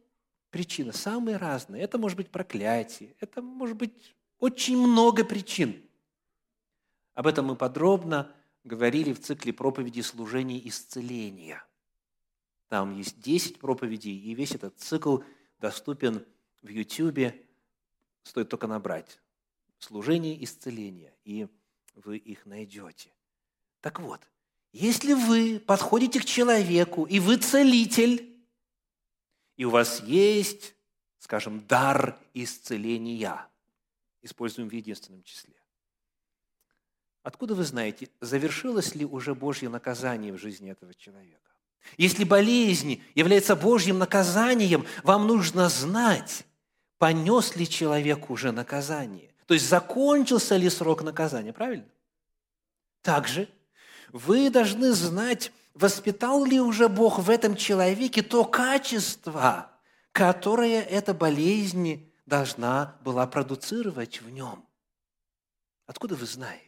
причины, 0.50 0.92
самые 0.92 1.36
разные. 1.38 1.82
Это 1.82 1.98
может 1.98 2.16
быть 2.16 2.30
проклятие, 2.30 3.14
это 3.20 3.42
может 3.42 3.76
быть 3.76 4.14
очень 4.38 4.76
много 4.76 5.24
причин. 5.24 5.82
Об 7.14 7.26
этом 7.26 7.46
мы 7.46 7.56
подробно 7.56 8.34
говорили 8.64 9.12
в 9.12 9.20
цикле 9.20 9.52
проповедей 9.52 10.02
служения 10.02 10.66
исцеления. 10.68 11.64
Там 12.68 12.96
есть 12.96 13.20
10 13.20 13.58
проповедей, 13.58 14.16
и 14.16 14.34
весь 14.34 14.54
этот 14.54 14.78
цикл 14.78 15.18
доступен 15.58 16.24
в 16.62 16.68
YouTube. 16.68 17.34
Стоит 18.22 18.48
только 18.48 18.66
набрать 18.66 19.20
«Служение 19.78 20.42
исцеления», 20.42 21.14
и 21.24 21.48
вы 21.94 22.16
их 22.16 22.46
найдете. 22.46 23.12
Так 23.80 24.00
вот, 24.00 24.20
если 24.72 25.12
вы 25.12 25.60
подходите 25.60 26.18
к 26.20 26.24
человеку, 26.24 27.04
и 27.04 27.20
вы 27.20 27.36
целитель, 27.36 28.42
и 29.56 29.64
у 29.66 29.70
вас 29.70 30.02
есть, 30.02 30.74
скажем, 31.18 31.66
дар 31.66 32.18
исцеления, 32.32 33.46
используем 34.22 34.70
в 34.70 34.72
единственном 34.72 35.22
числе, 35.24 35.54
откуда 37.22 37.54
вы 37.54 37.64
знаете, 37.64 38.08
завершилось 38.20 38.94
ли 38.94 39.04
уже 39.04 39.34
Божье 39.34 39.68
наказание 39.68 40.32
в 40.32 40.38
жизни 40.38 40.70
этого 40.70 40.94
человека? 40.94 41.52
Если 41.98 42.24
болезнь 42.24 43.02
является 43.14 43.56
Божьим 43.56 43.98
наказанием, 43.98 44.86
вам 45.02 45.26
нужно 45.26 45.68
знать, 45.68 46.46
понес 46.96 47.56
ли 47.56 47.68
человек 47.68 48.30
уже 48.30 48.52
наказание. 48.52 49.34
То 49.46 49.54
есть 49.54 49.68
закончился 49.68 50.56
ли 50.56 50.70
срок 50.70 51.02
наказания, 51.02 51.52
правильно? 51.52 51.88
Также– 53.02 53.48
вы 54.12 54.50
должны 54.50 54.92
знать, 54.92 55.52
воспитал 55.74 56.44
ли 56.44 56.60
уже 56.60 56.88
Бог 56.88 57.18
в 57.18 57.30
этом 57.30 57.56
человеке 57.56 58.22
то 58.22 58.44
качество, 58.44 59.72
которое 60.12 60.82
эта 60.82 61.14
болезнь 61.14 62.12
должна 62.26 62.98
была 63.02 63.26
продуцировать 63.26 64.20
в 64.20 64.28
нем. 64.28 64.64
Откуда 65.86 66.14
вы 66.14 66.26
знаете? 66.26 66.62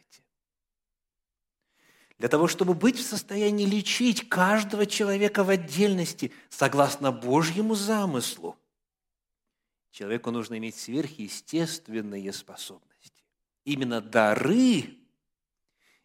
Для 2.17 2.29
того, 2.29 2.47
чтобы 2.47 2.73
быть 2.73 2.97
в 2.97 3.05
состоянии 3.05 3.65
лечить 3.65 4.27
каждого 4.27 4.85
человека 4.85 5.43
в 5.43 5.49
отдельности, 5.49 6.31
согласно 6.49 7.11
Божьему 7.11 7.75
замыслу, 7.75 8.57
человеку 9.91 10.31
нужно 10.31 10.57
иметь 10.57 10.77
сверхъестественные 10.77 12.33
способности. 12.33 13.23
Именно 13.65 14.01
дары 14.01 14.97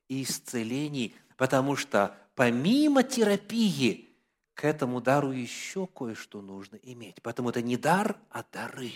исцелений– 0.09 1.14
потому 1.40 1.74
что 1.74 2.14
помимо 2.35 3.03
терапии 3.03 4.11
к 4.53 4.66
этому 4.66 5.00
дару 5.00 5.31
еще 5.31 5.87
кое-что 5.87 6.42
нужно 6.42 6.76
иметь. 6.83 7.22
Поэтому 7.22 7.48
это 7.48 7.62
не 7.62 7.79
дар, 7.79 8.18
а 8.29 8.44
дары. 8.53 8.92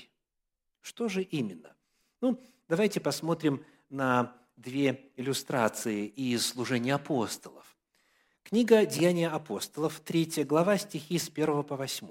Что 0.82 1.08
же 1.08 1.22
именно? 1.22 1.74
Ну, 2.20 2.38
давайте 2.68 3.00
посмотрим 3.00 3.64
на 3.88 4.36
две 4.58 5.10
иллюстрации 5.16 6.04
из 6.04 6.46
служения 6.46 6.96
апостолов. 6.96 7.78
Книга 8.42 8.84
«Деяния 8.84 9.30
апостолов», 9.30 10.00
3 10.00 10.44
глава, 10.44 10.76
стихи 10.76 11.16
с 11.16 11.30
1 11.30 11.62
по 11.62 11.76
8. 11.76 12.06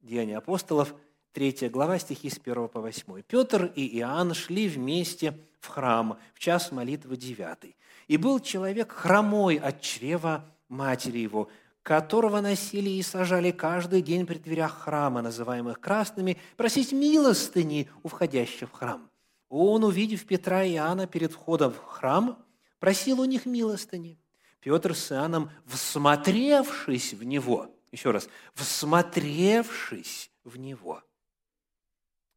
«Деяния 0.00 0.38
апостолов», 0.38 0.92
3 1.34 1.68
глава, 1.68 2.00
стихи 2.00 2.30
с 2.30 2.38
1 2.38 2.66
по 2.66 2.80
8. 2.80 3.22
«Петр 3.22 3.66
и 3.76 3.96
Иоанн 4.00 4.34
шли 4.34 4.66
вместе 4.66 5.38
в 5.60 5.68
храм 5.68 6.18
в 6.34 6.38
час 6.38 6.72
молитвы 6.72 7.16
9. 7.16 7.76
И 8.08 8.16
был 8.16 8.40
человек 8.40 8.92
хромой 8.92 9.56
от 9.56 9.80
чрева 9.80 10.44
матери 10.68 11.18
его, 11.18 11.48
которого 11.82 12.40
носили 12.40 12.90
и 12.90 13.02
сажали 13.02 13.50
каждый 13.50 14.02
день 14.02 14.26
при 14.26 14.38
дверях 14.38 14.78
храма, 14.78 15.22
называемых 15.22 15.80
красными, 15.80 16.38
просить 16.56 16.92
милостыни 16.92 17.90
у 18.02 18.08
входящих 18.08 18.68
в 18.68 18.72
храм. 18.72 19.10
Он, 19.48 19.84
увидев 19.84 20.26
Петра 20.26 20.64
и 20.64 20.74
Иоанна 20.74 21.06
перед 21.06 21.32
входом 21.32 21.72
в 21.72 21.78
храм, 21.78 22.44
просил 22.78 23.20
у 23.20 23.24
них 23.24 23.46
милостыни. 23.46 24.18
Петр 24.60 24.94
с 24.94 25.12
Иоанном, 25.12 25.50
всмотревшись 25.66 27.14
в 27.14 27.22
него, 27.24 27.74
еще 27.90 28.10
раз, 28.10 28.28
всмотревшись 28.54 30.30
в 30.44 30.58
него, 30.58 31.02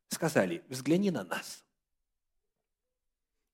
сказали, 0.07 0.63
взгляни 0.69 1.12
на 1.12 1.23
нас. 1.23 1.65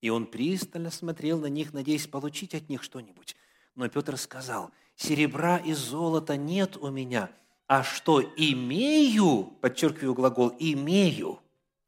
И 0.01 0.09
он 0.09 0.25
пристально 0.25 0.91
смотрел 0.91 1.39
на 1.39 1.47
них, 1.47 1.73
надеясь 1.73 2.07
получить 2.07 2.53
от 2.53 2.69
них 2.69 2.83
что-нибудь. 2.83 3.35
Но 3.75 3.87
Петр 3.89 4.17
сказал, 4.17 4.71
серебра 4.95 5.57
и 5.57 5.73
золота 5.73 6.37
нет 6.37 6.77
у 6.77 6.89
меня, 6.89 7.29
а 7.67 7.83
что 7.83 8.21
имею, 8.21 9.43
подчеркиваю 9.61 10.13
глагол, 10.13 10.53
имею. 10.57 11.39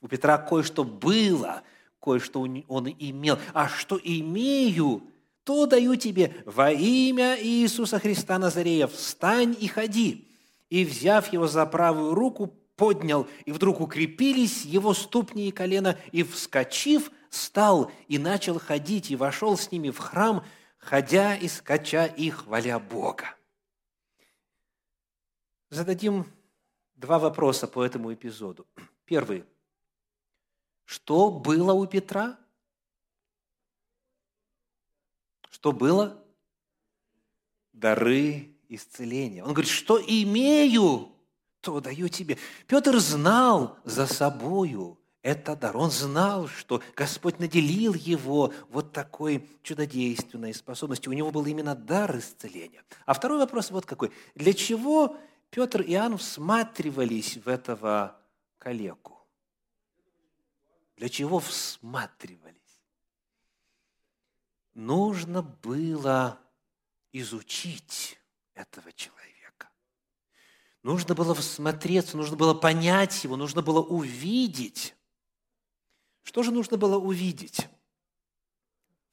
У 0.01 0.07
Петра 0.07 0.37
кое-что 0.37 0.83
было, 0.83 1.63
кое-что 2.01 2.41
он 2.41 2.89
имел. 2.99 3.37
А 3.53 3.67
что 3.67 3.99
имею, 4.01 5.03
то 5.43 5.65
даю 5.65 5.95
тебе 5.95 6.35
во 6.45 6.71
имя 6.71 7.37
Иисуса 7.41 7.99
Христа 7.99 8.37
Назарея, 8.39 8.87
встань 8.87 9.55
и 9.59 9.67
ходи. 9.67 10.27
И, 10.69 10.85
взяв 10.85 11.31
его 11.33 11.47
за 11.47 11.65
правую 11.65 12.13
руку, 12.13 12.53
поднял, 12.75 13.27
и 13.45 13.51
вдруг 13.51 13.81
укрепились 13.81 14.63
его 14.63 14.93
ступни 14.93 15.49
и 15.49 15.51
колено, 15.51 15.97
и, 16.11 16.23
вскочив, 16.23 17.11
стал 17.29 17.91
и 18.07 18.17
начал 18.17 18.59
ходить, 18.59 19.11
и 19.11 19.15
вошел 19.15 19.57
с 19.57 19.71
ними 19.71 19.89
в 19.89 19.97
храм, 19.97 20.45
ходя 20.77 21.35
и 21.35 21.47
скача 21.47 22.05
их, 22.05 22.43
хваля 22.43 22.79
Бога. 22.79 23.35
Зададим 25.69 26.25
два 26.95 27.19
вопроса 27.19 27.67
по 27.67 27.83
этому 27.83 28.13
эпизоду. 28.13 28.67
Первый. 29.05 29.45
Что 30.85 31.29
было 31.29 31.73
у 31.73 31.85
Петра? 31.85 32.37
Что 35.49 35.71
было? 35.71 36.23
Дары 37.73 38.55
исцеления. 38.69 39.43
Он 39.43 39.53
говорит, 39.53 39.71
что 39.71 39.99
имею, 40.01 41.11
то 41.61 41.79
даю 41.79 42.07
тебе. 42.07 42.37
Петр 42.67 42.97
знал 42.99 43.77
за 43.83 44.07
собою 44.07 44.98
это 45.21 45.55
дар. 45.55 45.75
Он 45.75 45.91
знал, 45.91 46.47
что 46.47 46.81
Господь 46.95 47.39
наделил 47.39 47.93
его 47.93 48.53
вот 48.69 48.93
такой 48.93 49.49
чудодейственной 49.63 50.53
способностью. 50.53 51.11
У 51.11 51.15
него 51.15 51.31
был 51.31 51.45
именно 51.45 51.75
дар 51.75 52.17
исцеления. 52.17 52.83
А 53.05 53.13
второй 53.13 53.37
вопрос 53.37 53.71
вот 53.71 53.85
какой. 53.85 54.11
Для 54.35 54.53
чего 54.53 55.17
Петр 55.49 55.81
и 55.81 55.93
Иоанн 55.93 56.17
всматривались 56.17 57.37
в 57.37 57.49
этого 57.49 58.17
калеку? 58.57 59.17
Для 60.95 61.09
чего 61.09 61.39
всматривались? 61.39 62.55
Нужно 64.73 65.41
было 65.41 66.39
изучить 67.11 68.17
этого 68.53 68.91
человека. 68.93 69.69
Нужно 70.81 71.13
было 71.13 71.35
всмотреться, 71.35 72.15
нужно 72.15 72.37
было 72.37 72.53
понять 72.53 73.21
его, 73.25 73.35
нужно 73.35 73.61
было 73.61 73.81
увидеть, 73.81 74.95
что 76.23 76.43
же 76.43 76.51
нужно 76.51 76.77
было 76.77 76.97
увидеть? 76.97 77.67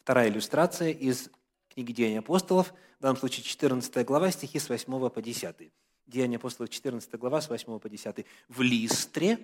Вторая 0.00 0.28
иллюстрация 0.28 0.90
из 0.90 1.30
книги 1.68 1.92
«Деяния 1.92 2.20
апостолов», 2.20 2.72
в 2.98 3.02
данном 3.02 3.16
случае 3.16 3.44
14 3.44 4.06
глава, 4.06 4.30
стихи 4.30 4.58
с 4.58 4.68
8 4.68 5.10
по 5.10 5.20
10. 5.20 5.72
Деяния 6.06 6.36
апостолов, 6.36 6.70
14 6.70 7.14
глава, 7.14 7.40
с 7.40 7.48
8 7.48 7.78
по 7.78 7.88
10. 7.88 8.24
«В 8.48 8.62
Листре 8.62 9.38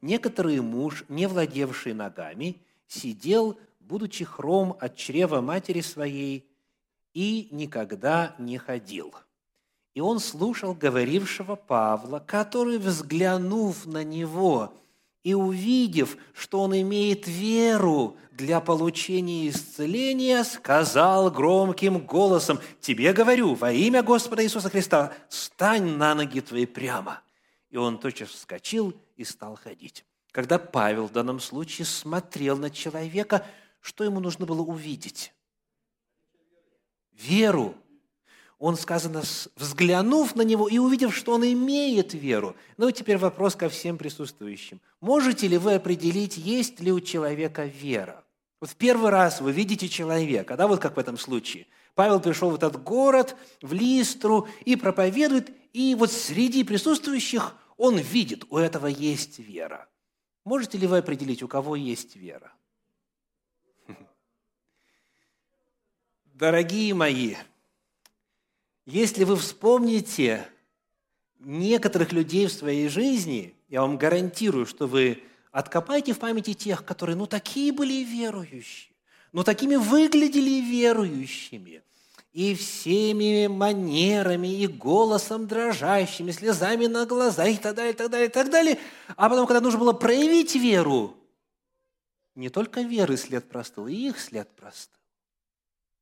некоторый 0.00 0.60
муж, 0.60 1.04
не 1.08 1.26
владевший 1.26 1.94
ногами, 1.94 2.60
сидел, 2.86 3.58
будучи 3.80 4.24
хром 4.24 4.76
от 4.80 4.96
чрева 4.96 5.40
матери 5.40 5.80
своей, 5.80 6.48
и 7.14 7.48
никогда 7.50 8.34
не 8.38 8.58
ходил. 8.58 9.14
И 9.94 10.00
он 10.00 10.20
слушал 10.20 10.74
говорившего 10.74 11.56
Павла, 11.56 12.18
который, 12.18 12.78
взглянув 12.78 13.84
на 13.86 14.02
него 14.04 14.72
и 15.22 15.34
увидев, 15.34 16.16
что 16.34 16.60
он 16.60 16.74
имеет 16.80 17.26
веру 17.28 18.16
для 18.32 18.60
получения 18.60 19.48
исцеления, 19.48 20.42
сказал 20.42 21.30
громким 21.30 21.98
голосом, 21.98 22.58
«Тебе 22.80 23.12
говорю, 23.12 23.54
во 23.54 23.72
имя 23.72 24.02
Господа 24.02 24.42
Иисуса 24.44 24.68
Христа, 24.68 25.12
стань 25.28 25.96
на 25.96 26.14
ноги 26.14 26.40
твои 26.40 26.66
прямо». 26.66 27.20
И 27.70 27.76
он 27.76 27.98
тотчас 27.98 28.30
вскочил 28.30 28.94
и 29.16 29.24
стал 29.24 29.56
ходить. 29.56 30.04
Когда 30.32 30.58
Павел 30.58 31.06
в 31.06 31.12
данном 31.12 31.40
случае 31.40 31.84
смотрел 31.84 32.56
на 32.56 32.70
человека, 32.70 33.46
что 33.80 34.04
ему 34.04 34.18
нужно 34.18 34.46
было 34.46 34.62
увидеть? 34.62 35.32
Веру. 37.12 37.74
Он, 38.62 38.76
сказано, 38.76 39.24
взглянув 39.56 40.36
на 40.36 40.42
него 40.42 40.68
и 40.68 40.78
увидев, 40.78 41.16
что 41.16 41.32
он 41.32 41.44
имеет 41.44 42.14
веру. 42.14 42.54
Ну, 42.76 42.92
теперь 42.92 43.18
вопрос 43.18 43.56
ко 43.56 43.68
всем 43.68 43.98
присутствующим. 43.98 44.80
Можете 45.00 45.48
ли 45.48 45.58
вы 45.58 45.74
определить, 45.74 46.36
есть 46.36 46.78
ли 46.78 46.92
у 46.92 47.00
человека 47.00 47.64
вера? 47.64 48.22
Вот 48.60 48.70
в 48.70 48.76
первый 48.76 49.10
раз 49.10 49.40
вы 49.40 49.50
видите 49.50 49.88
человека, 49.88 50.56
да, 50.56 50.68
вот 50.68 50.78
как 50.78 50.94
в 50.94 51.00
этом 51.00 51.18
случае. 51.18 51.66
Павел 51.96 52.20
пришел 52.20 52.50
в 52.50 52.54
этот 52.54 52.80
город, 52.80 53.34
в 53.62 53.72
Листру, 53.72 54.46
и 54.64 54.76
проповедует, 54.76 55.50
и 55.72 55.96
вот 55.96 56.12
среди 56.12 56.62
присутствующих 56.62 57.56
он 57.78 57.98
видит, 57.98 58.44
у 58.48 58.58
этого 58.58 58.86
есть 58.86 59.40
вера. 59.40 59.88
Можете 60.44 60.78
ли 60.78 60.86
вы 60.86 60.98
определить, 60.98 61.42
у 61.42 61.48
кого 61.48 61.74
есть 61.74 62.14
вера? 62.14 62.52
Дорогие 66.26 66.94
мои, 66.94 67.34
если 68.84 69.24
вы 69.24 69.36
вспомните 69.36 70.46
некоторых 71.40 72.12
людей 72.12 72.46
в 72.46 72.52
своей 72.52 72.88
жизни, 72.88 73.54
я 73.68 73.82
вам 73.82 73.96
гарантирую, 73.96 74.66
что 74.66 74.86
вы 74.86 75.22
откопаете 75.50 76.12
в 76.12 76.18
памяти 76.18 76.54
тех, 76.54 76.84
которые, 76.84 77.16
ну, 77.16 77.26
такие 77.26 77.72
были 77.72 78.04
верующие, 78.04 78.94
ну, 79.32 79.44
такими 79.44 79.76
выглядели 79.76 80.60
верующими– 80.60 81.82
и 82.32 82.54
всеми 82.54 83.46
манерами, 83.46 84.48
и 84.48 84.66
голосом 84.66 85.46
дрожащими, 85.46 86.30
слезами 86.30 86.86
на 86.86 87.04
глазах, 87.04 87.48
и 87.48 87.56
так 87.56 87.74
далее, 87.74 87.92
и 87.92 87.96
так 87.96 88.10
далее, 88.10 88.28
и 88.28 88.32
так 88.32 88.50
далее. 88.50 88.78
А 89.16 89.28
потом, 89.28 89.46
когда 89.46 89.60
нужно 89.60 89.78
было 89.78 89.92
проявить 89.92 90.54
веру, 90.54 91.14
не 92.34 92.48
только 92.48 92.80
веры 92.80 93.18
след 93.18 93.46
простыл, 93.48 93.86
и 93.86 93.94
их 93.94 94.18
след 94.18 94.48
простыл. 94.56 94.98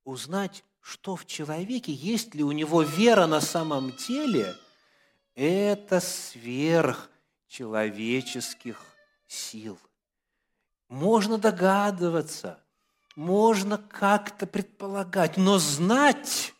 Узнать, 0.05 0.63
что 0.81 1.17
в 1.17 1.27
человеке, 1.27 1.93
есть 1.93 2.35
ли 2.35 2.43
у 2.43 2.53
него 2.53 2.83
вера 2.83 3.27
на 3.27 3.41
самом 3.41 3.93
деле, 3.97 4.55
это 5.35 6.01
сверх 6.01 7.11
человеческих 7.49 8.85
сил. 9.27 9.79
Можно 10.89 11.39
догадываться– 11.39 12.63
можно 13.21 13.77
как-то 13.77 14.47
предполагать, 14.47 15.37
но 15.37 15.59
знать 15.59 16.55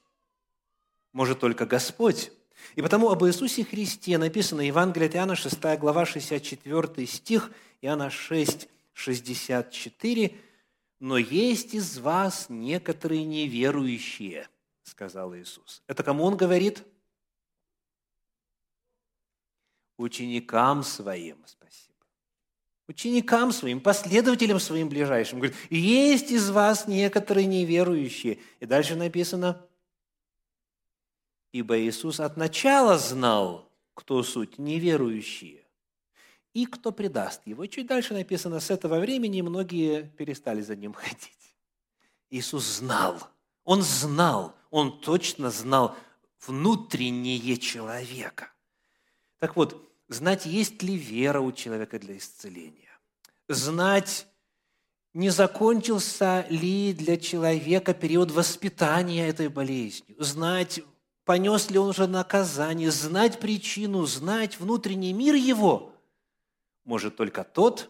может 1.13 1.41
только 1.41 1.65
Господь. 1.65 2.31
И 2.75 2.83
потому 2.83 3.09
об 3.09 3.25
Иисусе 3.25 3.65
Христе 3.65 4.19
написано 4.19 4.61
Евангелие 4.61 5.09
от 5.09 5.17
Иоанна, 5.17 5.37
6 5.37 5.59
глава, 5.79 6.05
64 6.05 7.07
стих, 7.07 7.51
Иоанна 7.81 8.11
6, 8.11 8.69
64. 8.93 10.37
«Но 11.01 11.19
есть 11.19 11.75
из 11.75 11.99
вас 11.99 12.47
некоторые 12.49 13.25
неверующие»,– 13.25 14.49
сказал 14.83 15.35
Иисус. 15.35 15.83
Это 15.87 16.03
кому 16.05 16.25
Он 16.25 16.37
говорит? 16.37 16.85
Ученикам 19.97 20.83
Своим. 20.83 21.43
Спасибо 21.47 21.91
ученикам 22.91 23.53
своим, 23.53 23.81
последователям 23.81 24.59
своим 24.59 24.89
ближайшим. 24.89 25.39
Говорит, 25.39 25.57
есть 25.71 26.33
из 26.33 26.51
вас 26.51 26.89
некоторые 26.89 27.47
неверующие. 27.47 28.41
И 28.59 28.67
дальше 28.67 28.97
написано, 28.97 29.65
ибо 31.53 31.79
Иисус 31.79 32.19
от 32.19 32.37
начала 32.37 32.99
знал, 32.99 33.71
кто 33.95 34.25
суть 34.25 34.59
неверующие, 34.59 35.65
и 36.53 36.67
кто 36.67 36.93
предаст 36.93 37.47
его. 37.47 37.65
И 37.65 37.69
чуть 37.69 37.87
дальше 37.87 38.15
написано, 38.15 38.61
с 38.61 38.71
этого 38.71 38.99
времени 38.99 39.41
многие 39.41 40.03
перестали 40.03 40.61
за 40.63 40.77
ним 40.77 40.93
ходить. 40.93 41.57
Иисус 42.31 42.65
знал, 42.65 43.19
Он 43.65 43.83
знал, 43.83 44.55
Он 44.71 45.01
точно 45.01 45.51
знал 45.51 45.97
внутреннее 46.47 47.57
человека. 47.57 48.53
Так 49.39 49.57
вот, 49.57 49.91
знать, 50.09 50.47
есть 50.47 50.83
ли 50.83 50.97
вера 50.97 51.41
у 51.41 51.53
человека 51.53 51.99
для 51.99 52.17
исцеления, 52.17 52.99
знать, 53.49 54.27
не 55.13 55.31
закончился 55.31 56.47
ли 56.51 56.93
для 56.93 57.17
человека 57.17 57.95
период 57.95 58.31
воспитания 58.31 59.29
этой 59.29 59.49
болезнью, 59.49 60.17
знать, 60.23 60.81
понес 61.25 61.71
ли 61.71 61.79
он 61.79 61.89
уже 61.89 62.07
наказание, 62.07 62.91
знать 62.91 63.41
причину, 63.41 64.07
знать 64.07 64.59
внутренний 64.61 65.13
мир 65.13 65.35
его, 65.35 65.93
может 66.91 67.15
только 67.15 67.45
тот, 67.45 67.89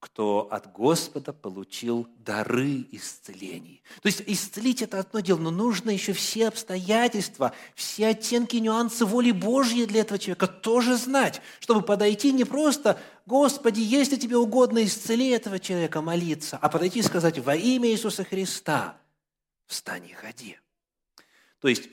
кто 0.00 0.48
от 0.50 0.70
Господа 0.70 1.32
получил 1.32 2.06
дары 2.18 2.86
исцелений. 2.92 3.82
То 4.02 4.08
есть 4.08 4.22
исцелить– 4.26 4.82
это 4.82 5.00
одно 5.00 5.20
дело, 5.20 5.38
но 5.38 5.50
нужно 5.50 5.88
еще 5.88 6.12
все 6.12 6.48
обстоятельства, 6.48 7.54
все 7.74 8.08
оттенки, 8.08 8.56
нюансы 8.56 9.06
воли 9.06 9.30
Божьей 9.30 9.86
для 9.86 10.02
этого 10.02 10.18
человека 10.18 10.46
тоже 10.46 10.98
знать, 10.98 11.40
чтобы 11.58 11.80
подойти 11.80 12.32
не 12.32 12.44
просто 12.44 13.00
«Господи, 13.24 13.80
если 13.80 14.16
тебе 14.16 14.36
угодно, 14.36 14.84
исцели 14.84 15.30
этого 15.30 15.58
человека, 15.58 16.02
молиться», 16.02 16.58
а 16.60 16.68
подойти 16.68 16.98
и 16.98 17.02
сказать 17.02 17.38
«Во 17.38 17.56
имя 17.56 17.88
Иисуса 17.88 18.24
Христа 18.24 19.00
встань 19.64 20.06
и 20.06 20.12
ходи». 20.12 20.58
То 21.60 21.68
есть, 21.68 21.88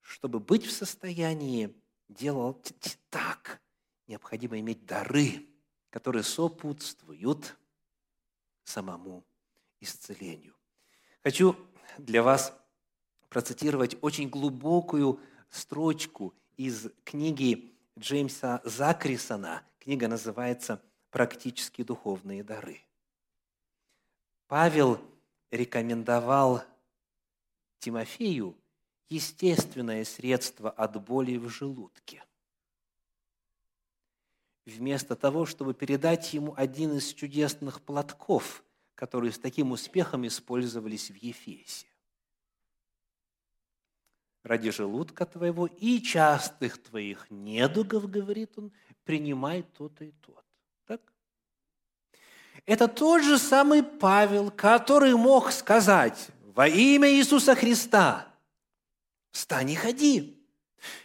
чтобы 0.00 0.38
быть 0.38 0.64
в 0.64 0.70
состоянии 0.70 1.74
делать 2.08 2.72
так, 3.10 3.60
необходимо 4.10 4.58
иметь 4.60 4.84
дары– 4.84 5.46
которые 5.90 6.22
сопутствуют 6.22 7.56
самому 8.64 9.24
исцелению. 9.80 10.54
Хочу 11.22 11.56
для 11.98 12.22
вас 12.22 12.56
процитировать 13.28 13.96
очень 14.00 14.28
глубокую 14.28 15.20
строчку 15.50 16.34
из 16.56 16.88
книги 17.04 17.74
Джеймса 17.98 18.60
Закрисона. 18.64 19.62
Книга 19.80 20.08
называется 20.08 20.82
«Практические 21.10 21.84
духовные 21.84 22.44
дары». 22.44 22.80
Павел 24.46 25.00
рекомендовал 25.50 26.62
Тимофею 27.78 28.56
естественное 29.08 30.04
средство 30.04 30.70
от 30.70 31.02
боли 31.04 31.36
в 31.36 31.48
желудке– 31.48 32.22
вместо 34.76 35.16
того, 35.16 35.46
чтобы 35.46 35.74
передать 35.74 36.32
ему 36.34 36.54
один 36.56 36.96
из 36.96 37.12
чудесных 37.12 37.80
платков, 37.80 38.64
которые 38.94 39.32
с 39.32 39.38
таким 39.38 39.72
успехом 39.72 40.26
использовались 40.26 41.10
в 41.10 41.14
Ефесе. 41.14 41.86
«Ради 44.42 44.70
желудка 44.70 45.26
твоего 45.26 45.66
и 45.66 46.00
частых 46.00 46.82
твоих 46.82 47.30
недугов,— 47.30 48.10
говорит 48.10 48.56
он,— 48.56 48.72
принимай 49.04 49.62
то-то 49.62 50.04
и 50.04 50.12
то 50.12 50.42
Так? 50.86 51.00
Это 52.64 52.88
тот 52.88 53.22
же 53.22 53.38
самый 53.38 53.82
Павел, 53.82 54.50
который 54.50 55.14
мог 55.14 55.52
сказать 55.52 56.28
во 56.54 56.68
имя 56.68 57.10
Иисуса 57.10 57.54
Христа 57.54 58.26
«Встань 59.30 59.70
и 59.70 59.74
ходи». 59.74 60.36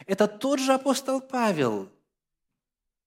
Это 0.06 0.28
тот 0.28 0.60
же 0.60 0.74
апостол 0.74 1.22
Павел, 1.22 1.90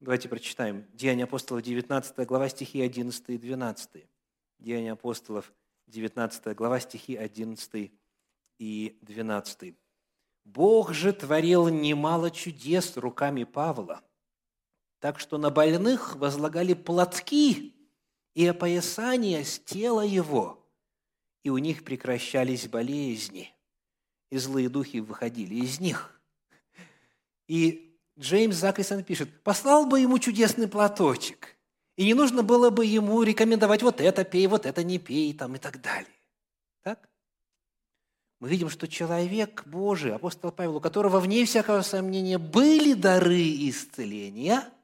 Давайте 0.01 0.29
прочитаем. 0.29 0.87
Деяния 0.93 1.25
апостолов, 1.25 1.63
19 1.63 2.25
глава, 2.25 2.49
стихи 2.49 2.81
11 2.81 3.31
и 3.31 3.37
12. 3.37 4.07
Деяния 4.61 4.93
апостолов, 4.93 5.53
19 5.89 6.55
глава, 6.55 6.79
стихи 6.79 7.17
11 7.17 7.91
и 8.61 8.99
12. 9.03 9.75
«Бог 10.45 10.93
же 10.93 11.13
творил 11.13 11.67
немало 11.69 12.31
чудес 12.31 12.97
руками 12.97 13.43
Павла, 13.43 14.05
так 15.01 15.19
что 15.19 15.37
на 15.37 15.51
больных 15.51 16.15
возлагали 16.15 16.75
платки 16.75 17.75
и 18.35 18.47
опоясания 18.47 19.43
с 19.43 19.59
тела 19.59 20.03
его, 20.03 20.65
и 21.43 21.51
у 21.51 21.59
них 21.59 21.83
прекращались 21.83 22.69
болезни, 22.69 23.53
и 24.31 24.39
злые 24.39 24.69
духи 24.69 25.01
выходили 25.01 25.57
из 25.57 25.81
них. 25.81 26.21
И 27.49 27.88
Джеймс 28.19 28.57
Закрисон 28.57 29.05
пишет, 29.05 29.43
послал 29.43 29.87
бы 29.87 30.01
ему 30.01 30.19
чудесный 30.19 30.69
платочек, 30.69 31.57
и 31.97 32.05
не 32.05 32.15
нужно 32.15 32.43
было 32.43 32.71
бы 32.71 32.85
ему 32.85 33.23
рекомендовать 33.23 33.83
вот 33.83 34.01
это 34.01 34.25
пей, 34.25 34.47
вот 34.47 34.67
это 34.67 34.83
не 34.83 34.99
пей, 34.99 35.33
там 35.35 35.55
и 35.55 35.59
так 35.59 35.81
далее. 35.81 36.07
Так? 36.83 37.09
Мы 38.41 38.49
видим, 38.49 38.71
что 38.71 38.87
человек 38.87 39.65
Божий, 39.67 40.15
апостол 40.15 40.53
Павел, 40.53 40.77
у 40.77 40.81
которого, 40.81 41.21
вне 41.21 41.45
всякого 41.45 41.83
сомнения, 41.83 42.39
были 42.39 42.95
дары 42.95 43.69
исцеления– 43.69 44.65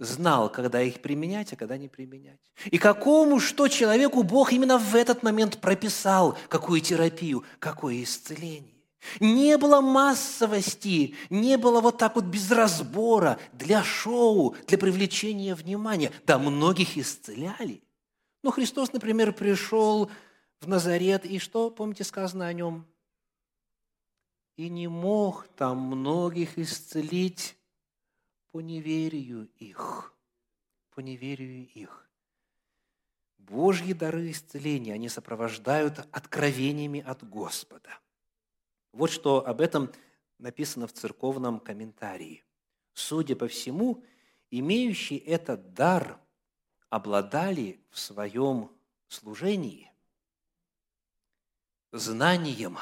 знал, 0.00 0.50
когда 0.50 0.80
их 0.82 1.00
применять, 1.02 1.52
а 1.52 1.56
когда 1.56 1.76
не 1.76 1.88
применять. 1.88 2.40
И 2.64 2.78
какому 2.78 3.38
что 3.38 3.68
человеку 3.68 4.22
Бог 4.22 4.52
именно 4.52 4.78
в 4.78 4.94
этот 4.94 5.22
момент 5.22 5.60
прописал, 5.60 6.36
какую 6.48 6.80
терапию, 6.80 7.44
какое 7.58 8.02
исцеление. 8.02 8.79
Не 9.18 9.56
было 9.56 9.80
массовости, 9.80 11.14
не 11.30 11.56
было 11.56 11.80
вот 11.80 11.98
так 11.98 12.16
вот 12.16 12.24
без 12.24 12.50
разбора 12.50 13.38
для 13.52 13.82
шоу, 13.82 14.54
для 14.66 14.78
привлечения 14.78 15.54
внимания. 15.54 16.12
Да, 16.26 16.38
многих 16.38 16.98
исцеляли. 16.98 17.82
Но 18.42 18.50
Христос, 18.50 18.92
например, 18.92 19.32
пришел 19.32 20.10
в 20.60 20.68
Назарет, 20.68 21.24
и 21.24 21.38
что, 21.38 21.70
помните, 21.70 22.04
сказано 22.04 22.46
о 22.46 22.52
нем? 22.52 22.86
И 24.56 24.68
не 24.68 24.88
мог 24.88 25.48
там 25.56 25.78
многих 25.78 26.58
исцелить, 26.58 27.56
по 28.52 28.60
неверию 28.60 29.48
их. 29.56 30.12
По 30.94 31.00
неверию 31.00 31.68
их. 31.68 32.10
Божьи 33.38 33.92
дары 33.92 34.30
исцеления, 34.30 34.94
они 34.94 35.08
сопровождают 35.08 36.06
откровениями 36.12 37.00
от 37.00 37.28
Господа. 37.28 37.98
Вот 38.92 39.10
что 39.10 39.46
об 39.46 39.60
этом 39.60 39.92
написано 40.38 40.86
в 40.86 40.92
церковном 40.92 41.60
комментарии. 41.60 42.44
Судя 42.92 43.36
по 43.36 43.48
всему, 43.48 44.04
имеющие 44.50 45.18
этот 45.18 45.74
дар 45.74 46.20
обладали 46.88 47.80
в 47.90 47.98
своем 47.98 48.70
служении 49.08 49.90
знанием 51.92 52.78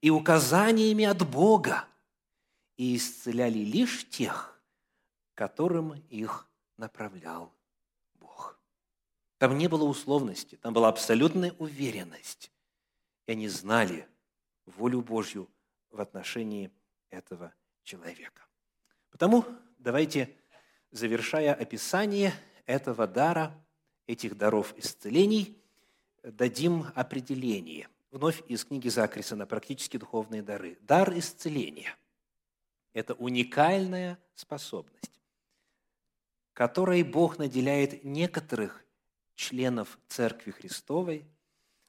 и 0.00 0.10
указаниями 0.10 1.04
от 1.04 1.28
Бога, 1.28 1.86
и 2.76 2.96
исцеляли 2.96 3.58
лишь 3.58 4.08
тех, 4.08 4.60
которым 5.34 5.94
их 6.08 6.48
направлял 6.76 7.52
Бог. 8.14 8.58
Там 9.38 9.56
не 9.58 9.68
было 9.68 9.84
условности, 9.84 10.56
там 10.56 10.74
была 10.74 10.88
абсолютная 10.88 11.52
уверенность. 11.52 12.50
И 13.26 13.32
они 13.32 13.48
знали 13.48 14.08
волю 14.66 15.02
Божью 15.02 15.48
в 15.90 16.00
отношении 16.00 16.70
этого 17.10 17.54
человека. 17.82 18.46
Потому 19.10 19.44
давайте, 19.78 20.34
завершая 20.90 21.54
описание 21.54 22.32
этого 22.66 23.06
дара, 23.06 23.54
этих 24.06 24.36
даров 24.36 24.76
исцелений, 24.76 25.56
дадим 26.22 26.86
определение. 26.94 27.88
Вновь 28.10 28.42
из 28.48 28.64
книги 28.64 28.88
Закрисона 28.88 29.46
«Практически 29.46 29.96
духовные 29.96 30.42
дары». 30.42 30.78
Дар 30.82 31.16
исцеления– 31.18 31.96
это 32.92 33.14
уникальная 33.14 34.18
способность, 34.34 35.20
которой 36.52 37.02
Бог 37.02 37.38
наделяет 37.38 38.04
некоторых 38.04 38.84
членов 39.34 39.98
Церкви 40.08 40.52
Христовой 40.52 41.26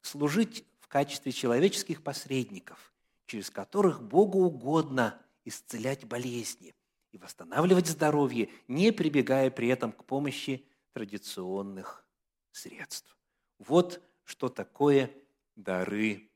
служить 0.01 0.65
в 0.86 0.88
качестве 0.88 1.32
человеческих 1.32 2.04
посредников, 2.04 2.93
через 3.26 3.50
которых 3.50 4.04
Богу 4.04 4.43
угодно 4.43 5.19
исцелять 5.43 6.06
болезни 6.06 6.76
и 7.12 7.17
восстанавливать 7.17 7.88
здоровье, 7.88 8.50
не 8.67 8.91
прибегая 8.91 9.50
при 9.50 9.69
этом 9.69 9.91
к 9.91 10.06
помощи 10.06 10.63
традиционных 10.93 12.06
средств. 12.52 13.17
Вот 13.58 14.00
что 14.26 14.48
такое 14.48 15.12
дары 15.56 16.30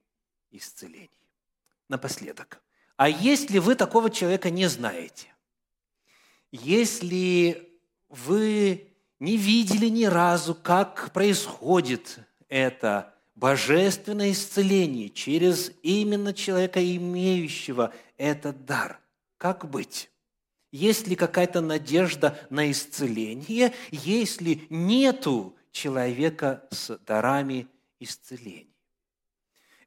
исцелений. 0.49 1.11
Напоследок– 1.87 2.61
а 2.99 3.07
если 3.07 3.59
вы 3.59 3.75
такого 3.75 4.09
человека 4.09 4.49
не 4.49 4.67
знаете, 4.67 5.33
если 6.51 7.79
вы 8.09 8.93
не 9.21 9.37
видели 9.37 9.85
ни 9.85 10.03
разу, 10.03 10.53
как 10.53 11.13
происходит 11.13 12.19
это 12.49 13.15
божественное 13.39 14.31
исцеление 14.31 15.09
через 15.09 15.71
именно 15.81 16.33
человека, 16.33 16.83
имеющего 16.95 17.93
этот 18.17 18.65
дар, 18.65 18.99
как 19.37 19.69
быть? 19.69 20.11
Есть 20.71 21.07
ли 21.07 21.15
какая-то 21.15 21.61
надежда 21.61 22.37
на 22.49 22.69
исцеление, 22.69 23.73
если 23.91 24.61
нету 24.69 25.55
человека 25.71 26.67
с 26.69 26.97
дарами 27.07 27.67
исцеления? 27.99 28.67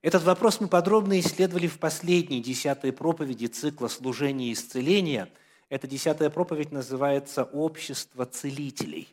Этот 0.00 0.24
вопрос 0.24 0.58
мы 0.58 0.66
подробно 0.66 1.20
исследовали 1.20 1.68
в 1.68 1.78
последней 1.78 2.42
десятой 2.42 2.92
проповеди 2.92 3.46
цикла 3.46 3.86
служения 3.86 4.48
и 4.48 4.54
исцеления. 4.54 5.28
Эта 5.68 5.86
десятая 5.86 6.30
проповедь 6.30 6.72
называется 6.72 7.44
«Общество 7.44 8.26
целителей». 8.26 9.08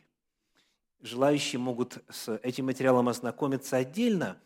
Желающие 1.02 1.58
могут 1.58 1.98
с 2.10 2.36
этим 2.42 2.66
материалом 2.66 3.08
ознакомиться 3.08 3.76
отдельно. 3.78 4.38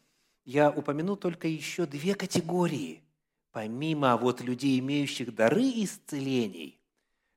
Я 0.45 0.71
упомяну 0.71 1.17
только 1.17 1.49
еще 1.49 1.85
две 1.85 2.15
категории, 2.15 3.03
помимо 3.51 4.17
вот 4.17 4.41
людей, 4.41 4.79
имеющих 4.79 5.35
дары 5.35 5.65
исцелений, 5.65 6.79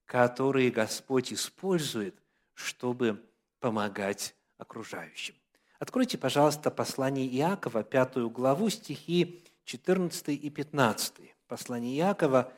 которые 0.05 0.69
Господь 0.69 1.33
использует, 1.33 2.15
чтобы 2.53 3.23
помогать 3.59 4.35
окружающим. 4.57 5.33
Откройте, 5.79 6.17
пожалуйста, 6.17 6.69
послание 6.69 7.27
Иакова, 7.27 7.83
пятую 7.83 8.29
главу, 8.29 8.69
стихи 8.69 9.43
14 9.65 10.29
и 10.29 10.49
15. 10.49 11.13
Послание 11.47 11.97
Иакова, 11.97 12.53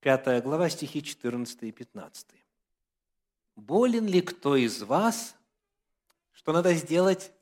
пятая 0.00 0.42
глава, 0.42 0.68
стихи 0.68 1.02
14 1.02 1.62
и 1.62 1.72
15. 1.72 2.26
«Болен 3.56 4.06
ли 4.06 4.20
кто 4.20 4.54
из 4.56 4.82
вас?» 4.82 5.37
Что 6.38 6.52
надо 6.52 6.72
сделать? 6.74 7.32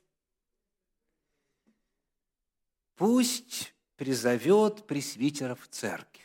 «Пусть 2.94 3.74
призовет 3.96 4.86
пресвитеров 4.86 5.68
церкви». 5.68 6.24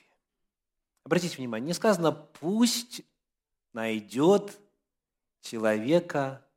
Обратите 1.04 1.36
внимание, 1.36 1.68
не 1.68 1.74
сказано 1.74 2.14
«пусть 2.14 3.02
найдет 3.74 4.58
человека 5.42 6.48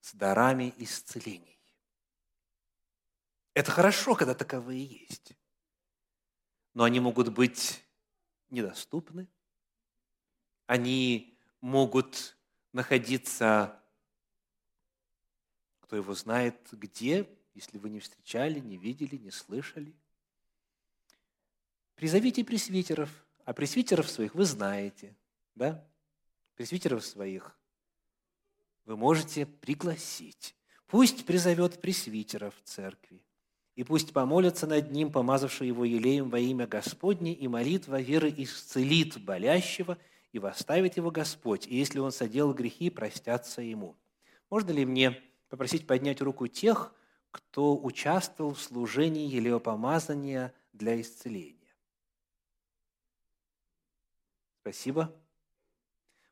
с 0.00 0.14
дарами 0.14 0.72
исцелений. 0.78 1.60
Это 3.52 3.70
хорошо, 3.70 4.14
когда 4.14 4.34
таковые 4.34 4.86
есть. 4.86 5.34
Но 6.72 6.84
они 6.84 6.98
могут 6.98 7.28
быть 7.28 7.84
недоступны. 8.48 9.28
Они 10.66 11.38
могут 11.60 12.38
находиться, 12.72 13.79
кто 15.90 15.96
его 15.96 16.14
знает, 16.14 16.54
где, 16.70 17.28
если 17.52 17.76
вы 17.76 17.90
не 17.90 17.98
встречали, 17.98 18.60
не 18.60 18.76
видели, 18.76 19.16
не 19.16 19.32
слышали. 19.32 19.92
Призовите 21.96 22.44
пресвитеров, 22.44 23.10
а 23.44 23.52
пресвитеров 23.52 24.08
своих 24.08 24.36
вы 24.36 24.44
знаете, 24.44 25.16
да? 25.56 25.84
Пресвитеров 26.54 27.04
своих 27.04 27.58
вы 28.84 28.96
можете 28.96 29.46
пригласить. 29.46 30.54
Пусть 30.86 31.26
призовет 31.26 31.80
пресвитера 31.80 32.50
в 32.50 32.62
церкви, 32.62 33.20
и 33.74 33.82
пусть 33.82 34.12
помолятся 34.12 34.68
над 34.68 34.92
ним, 34.92 35.10
помазавший 35.10 35.66
его 35.66 35.84
елеем 35.84 36.30
во 36.30 36.38
имя 36.38 36.68
Господне, 36.68 37.34
и 37.34 37.48
молитва 37.48 38.00
веры 38.00 38.32
исцелит 38.36 39.20
болящего, 39.24 39.98
и 40.30 40.38
восставит 40.38 40.98
его 40.98 41.10
Господь, 41.10 41.66
и 41.66 41.76
если 41.76 41.98
он 41.98 42.12
соделал 42.12 42.54
грехи, 42.54 42.90
простятся 42.90 43.60
ему. 43.60 43.96
Можно 44.50 44.70
ли 44.70 44.86
мне 44.86 45.20
попросить 45.50 45.86
поднять 45.86 46.22
руку 46.22 46.46
тех, 46.46 46.94
кто 47.30 47.76
участвовал 47.76 48.54
в 48.54 48.60
служении 48.60 49.28
елеопомазания 49.28 50.54
для 50.72 50.98
исцеления? 51.00 51.58
Спасибо. 54.62 55.14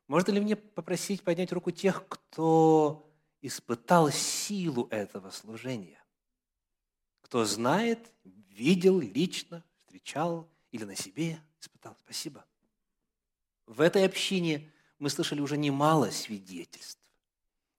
Можно 0.07 0.31
ли 0.31 0.39
мне 0.39 0.55
попросить 0.55 1.23
поднять 1.23 1.51
руку 1.51 1.69
тех, 1.71 2.07
кто 2.07 3.07
испытал 3.41 4.09
силу 4.09 4.87
этого 4.89 5.29
служения? 5.29 6.01
Кто 7.21 7.45
знает, 7.45 8.11
видел 8.23 8.99
лично, 8.99 9.63
встречал 9.85 10.49
или 10.71 10.83
на 10.83 10.95
себе 10.95 11.39
испытал? 11.59 11.95
Спасибо. 12.03 12.45
В 13.65 13.81
этой 13.81 14.05
общине 14.05 14.71
мы 14.97 15.09
слышали 15.09 15.41
уже 15.41 15.57
немало 15.57 16.09
свидетельств 16.09 16.99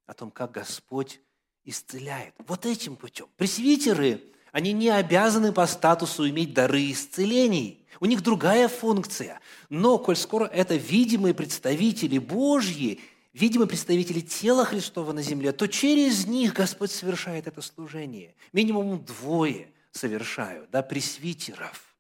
о 0.06 0.14
том, 0.14 0.30
как 0.30 0.52
Господь 0.52 1.20
исцеляет. 1.70 2.34
Вот 2.46 2.66
этим 2.66 2.96
путем. 2.96 3.26
Пресвитеры, 3.36 4.22
они 4.52 4.72
не 4.72 4.88
обязаны 4.90 5.52
по 5.52 5.66
статусу 5.66 6.28
иметь 6.28 6.52
дары 6.52 6.90
исцелений. 6.90 7.86
У 8.00 8.06
них 8.06 8.22
другая 8.22 8.68
функция. 8.68 9.40
Но, 9.68 9.98
коль 9.98 10.16
скоро 10.16 10.46
это 10.46 10.74
видимые 10.74 11.34
представители 11.34 12.18
Божьи, 12.18 13.00
видимые 13.32 13.68
представители 13.68 14.20
тела 14.20 14.64
Христова 14.64 15.12
на 15.12 15.22
земле, 15.22 15.52
то 15.52 15.66
через 15.68 16.26
них 16.26 16.54
Господь 16.54 16.90
совершает 16.90 17.46
это 17.46 17.62
служение. 17.62 18.34
Минимум 18.52 19.04
двое 19.04 19.68
совершают, 19.92 20.70
да, 20.70 20.82
пресвитеров. 20.82 21.94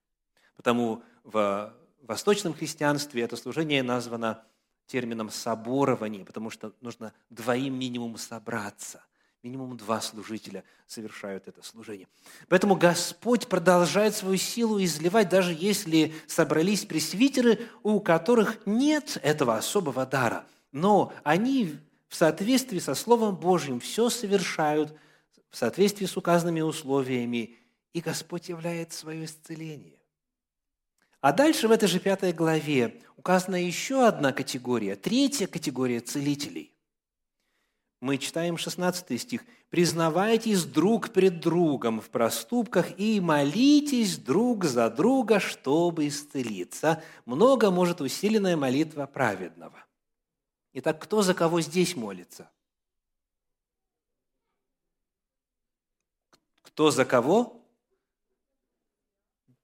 Потому 0.56 1.02
в 1.24 1.72
восточном 2.02 2.54
христианстве 2.54 3.22
это 3.22 3.36
служение 3.36 3.82
названо 3.82 4.42
термином 4.86 5.30
соборование, 5.30 6.24
потому 6.24 6.50
что 6.50 6.72
нужно 6.80 7.12
двоим 7.30 7.78
минимум 7.78 8.16
собраться. 8.18 9.02
Минимум 9.42 9.78
два 9.78 10.02
служителя 10.02 10.64
совершают 10.86 11.48
это 11.48 11.62
служение. 11.62 12.06
Поэтому 12.48 12.76
Господь 12.76 13.48
продолжает 13.48 14.14
свою 14.14 14.36
силу 14.36 14.82
изливать, 14.82 15.30
даже 15.30 15.56
если 15.58 16.12
собрались 16.26 16.84
пресвитеры, 16.84 17.58
у 17.82 18.00
которых 18.00 18.58
нет 18.66 19.18
этого 19.22 19.56
особого 19.56 20.04
дара. 20.04 20.44
Но 20.72 21.14
они 21.24 21.78
в 22.08 22.16
соответствии 22.16 22.80
со 22.80 22.94
Словом 22.94 23.34
Божьим 23.34 23.80
все 23.80 24.10
совершают 24.10 24.94
в 25.48 25.56
соответствии 25.56 26.04
с 26.04 26.18
указанными 26.18 26.60
условиями, 26.60 27.56
и 27.94 28.00
Господь 28.00 28.50
являет 28.50 28.92
свое 28.92 29.24
исцеление. 29.24 29.98
А 31.22 31.32
дальше 31.32 31.66
в 31.66 31.70
этой 31.70 31.88
же 31.88 31.98
пятой 31.98 32.32
главе 32.32 33.00
указана 33.16 33.56
еще 33.56 34.06
одна 34.06 34.32
категория, 34.32 34.96
третья 34.96 35.46
категория 35.46 36.00
целителей. 36.00 36.74
Мы 38.00 38.16
читаем 38.16 38.56
16 38.56 39.20
стих. 39.20 39.44
«Признавайтесь 39.68 40.64
друг 40.64 41.10
пред 41.10 41.40
другом 41.40 42.00
в 42.00 42.08
проступках 42.08 42.98
и 42.98 43.20
молитесь 43.20 44.16
друг 44.16 44.64
за 44.64 44.90
друга, 44.90 45.38
чтобы 45.38 46.08
исцелиться. 46.08 47.02
Много 47.26 47.70
может 47.70 48.00
усиленная 48.00 48.56
молитва 48.56 49.06
праведного». 49.06 49.84
Итак, 50.72 51.02
кто 51.02 51.22
за 51.22 51.34
кого 51.34 51.60
здесь 51.60 51.94
молится? 51.94 52.50
Кто 56.62 56.90
за 56.90 57.04
кого? 57.04 57.60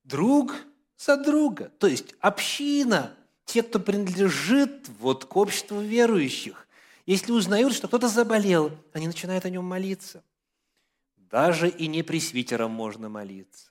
Друг 0.05 0.53
за 0.99 1.17
друга. 1.17 1.71
То 1.79 1.87
есть 1.87 2.15
община, 2.21 3.17
те, 3.45 3.63
кто 3.63 3.79
принадлежит 3.79 4.89
вот 4.99 5.25
к 5.25 5.37
обществу 5.37 5.81
верующих. 5.81 6.66
Если 7.07 7.31
узнают, 7.31 7.73
что 7.73 7.87
кто-то 7.87 8.09
заболел, 8.09 8.77
они 8.93 9.07
начинают 9.07 9.45
о 9.45 9.51
нем 9.51 9.65
молиться. 9.65 10.25
Даже 11.17 11.69
и 11.69 11.87
не 11.87 12.03
пресвитером 12.03 12.73
можно 12.73 13.09
молиться. 13.09 13.71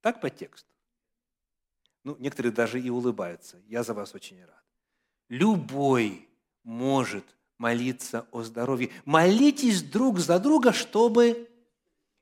Так 0.00 0.20
по 0.20 0.30
тексту. 0.30 0.68
Ну, 2.02 2.16
некоторые 2.18 2.52
даже 2.52 2.80
и 2.80 2.90
улыбаются. 2.90 3.60
Я 3.66 3.82
за 3.82 3.94
вас 3.94 4.14
очень 4.14 4.42
рад. 4.44 4.62
Любой 5.28 6.28
может 6.62 7.24
молиться 7.58 8.26
о 8.30 8.42
здоровье. 8.42 8.90
Молитесь 9.04 9.82
друг 9.82 10.18
за 10.18 10.38
друга, 10.38 10.72
чтобы 10.72 11.48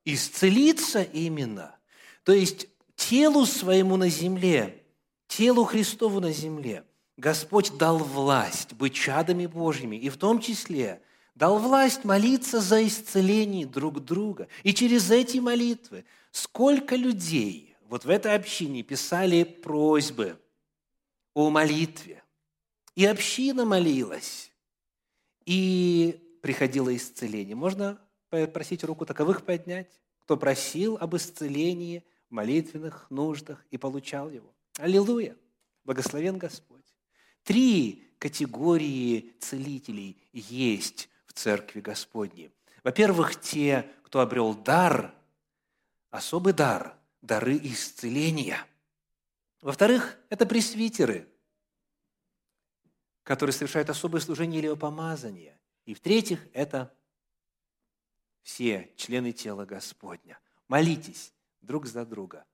исцелиться 0.04 1.02
именно. 1.02 1.76
То 2.24 2.32
есть 2.32 2.68
телу 2.96 3.46
своему 3.46 3.96
на 3.96 4.08
земле, 4.08 4.84
телу 5.26 5.64
Христову 5.64 6.20
на 6.20 6.32
земле, 6.32 6.84
Господь 7.16 7.76
дал 7.76 7.98
власть 7.98 8.72
быть 8.72 8.94
чадами 8.94 9.46
Божьими, 9.46 9.96
и 9.96 10.08
в 10.08 10.16
том 10.16 10.40
числе 10.40 11.02
дал 11.34 11.58
власть 11.58 12.04
молиться 12.04 12.60
за 12.60 12.86
исцеление 12.86 13.66
друг 13.66 14.04
друга. 14.04 14.48
И 14.62 14.72
через 14.72 15.10
эти 15.10 15.38
молитвы 15.38 16.04
сколько 16.30 16.96
людей 16.96 17.76
вот 17.88 18.04
в 18.04 18.10
этой 18.10 18.34
общине 18.34 18.82
писали 18.82 19.44
просьбы 19.44 20.38
о 21.34 21.50
молитве. 21.50 22.22
И 22.94 23.04
община 23.06 23.64
молилась, 23.64 24.50
и 25.44 26.38
приходило 26.42 26.94
исцеление. 26.94 27.56
Можно 27.56 27.98
попросить 28.28 28.84
руку 28.84 29.06
таковых 29.06 29.44
поднять, 29.44 29.90
кто 30.20 30.36
просил 30.36 30.96
об 30.98 31.16
исцелении 31.16 32.04
молитвенных 32.30 33.06
нуждах 33.10 33.64
и 33.70 33.76
получал 33.76 34.30
его. 34.30 34.52
Аллилуйя! 34.78 35.36
Благословен 35.84 36.38
Господь. 36.38 36.71
Три 37.44 38.08
категории 38.18 39.34
целителей 39.40 40.16
есть 40.32 41.08
в 41.26 41.32
Церкви 41.32 41.80
Господней. 41.80 42.50
Во-первых, 42.84 43.40
те, 43.40 43.90
кто 44.04 44.20
обрел 44.20 44.54
дар, 44.54 45.14
особый 46.10 46.52
дар, 46.52 46.96
дары 47.20 47.56
исцеления. 47.58 48.66
Во-вторых, 49.60 50.18
это 50.28 50.46
пресвитеры, 50.46 51.28
которые 53.22 53.54
совершают 53.54 53.90
особое 53.90 54.20
служение 54.20 54.60
или 54.60 54.74
помазание. 54.74 55.58
И 55.84 55.94
в-третьих, 55.94 56.46
это 56.52 56.94
все 58.42 58.92
члены 58.96 59.32
тела 59.32 59.64
Господня. 59.64 60.38
Молитесь, 60.68 61.32
друг 61.60 61.86
за 61.86 62.04
друга, 62.04 62.44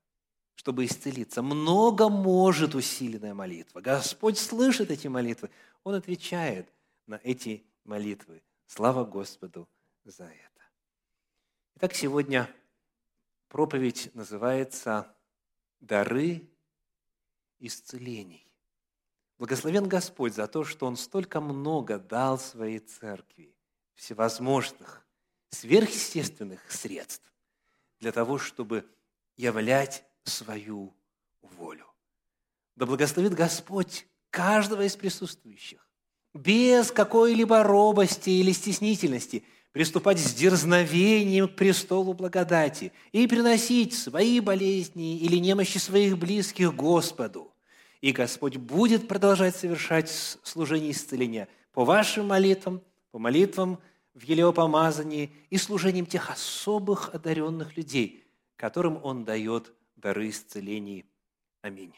чтобы 0.58 0.86
исцелиться. 0.86 1.40
Много 1.40 2.08
может 2.08 2.74
усиленная 2.74 3.32
молитва. 3.32 3.80
Господь 3.80 4.36
слышит 4.38 4.90
эти 4.90 5.06
молитвы. 5.06 5.50
Он 5.84 5.94
отвечает 5.94 6.68
на 7.06 7.20
эти 7.22 7.64
молитвы. 7.84 8.42
Слава 8.66 9.04
Господу 9.04 9.68
за 10.02 10.24
это. 10.24 10.62
Итак, 11.76 11.94
сегодня 11.94 12.52
проповедь 13.46 14.10
называется 14.14 15.14
«Дары 15.78 16.42
исцелений». 17.60 18.44
Благословен 19.38 19.86
Господь 19.86 20.34
за 20.34 20.48
то, 20.48 20.64
что 20.64 20.86
Он 20.86 20.96
столько 20.96 21.40
много 21.40 22.00
дал 22.00 22.36
своей 22.36 22.80
церкви, 22.80 23.54
всевозможных, 23.94 25.06
сверхъестественных 25.50 26.68
средств 26.68 27.32
для 28.00 28.10
того, 28.10 28.38
чтобы 28.38 28.84
являть 29.36 30.04
свою 30.28 30.94
волю. 31.42 31.86
Да 32.76 32.86
благословит 32.86 33.34
Господь 33.34 34.06
каждого 34.30 34.82
из 34.82 34.94
присутствующих, 34.94 35.86
без 36.34 36.92
какой-либо 36.92 37.62
робости 37.62 38.30
или 38.30 38.52
стеснительности, 38.52 39.44
приступать 39.72 40.18
с 40.18 40.34
дерзновением 40.34 41.48
к 41.48 41.56
престолу 41.56 42.12
благодати 42.12 42.92
и 43.12 43.26
приносить 43.26 43.94
свои 43.94 44.40
болезни 44.40 45.18
или 45.18 45.38
немощи 45.38 45.78
своих 45.78 46.18
близких 46.18 46.74
Господу. 46.74 47.52
И 48.00 48.12
Господь 48.12 48.56
будет 48.56 49.08
продолжать 49.08 49.56
совершать 49.56 50.10
служение 50.42 50.92
исцеления 50.92 51.48
по 51.72 51.84
вашим 51.84 52.28
молитвам, 52.28 52.80
по 53.10 53.18
молитвам 53.18 53.80
в 54.14 54.22
елеопомазании 54.22 55.32
и 55.50 55.58
служением 55.58 56.06
тех 56.06 56.30
особых 56.30 57.14
одаренных 57.14 57.76
людей– 57.76 58.24
которым 58.58 59.02
Он 59.02 59.24
дает 59.24 59.72
дары 59.98 60.28
исцелений. 60.28 61.04
Аминь. 61.62 61.94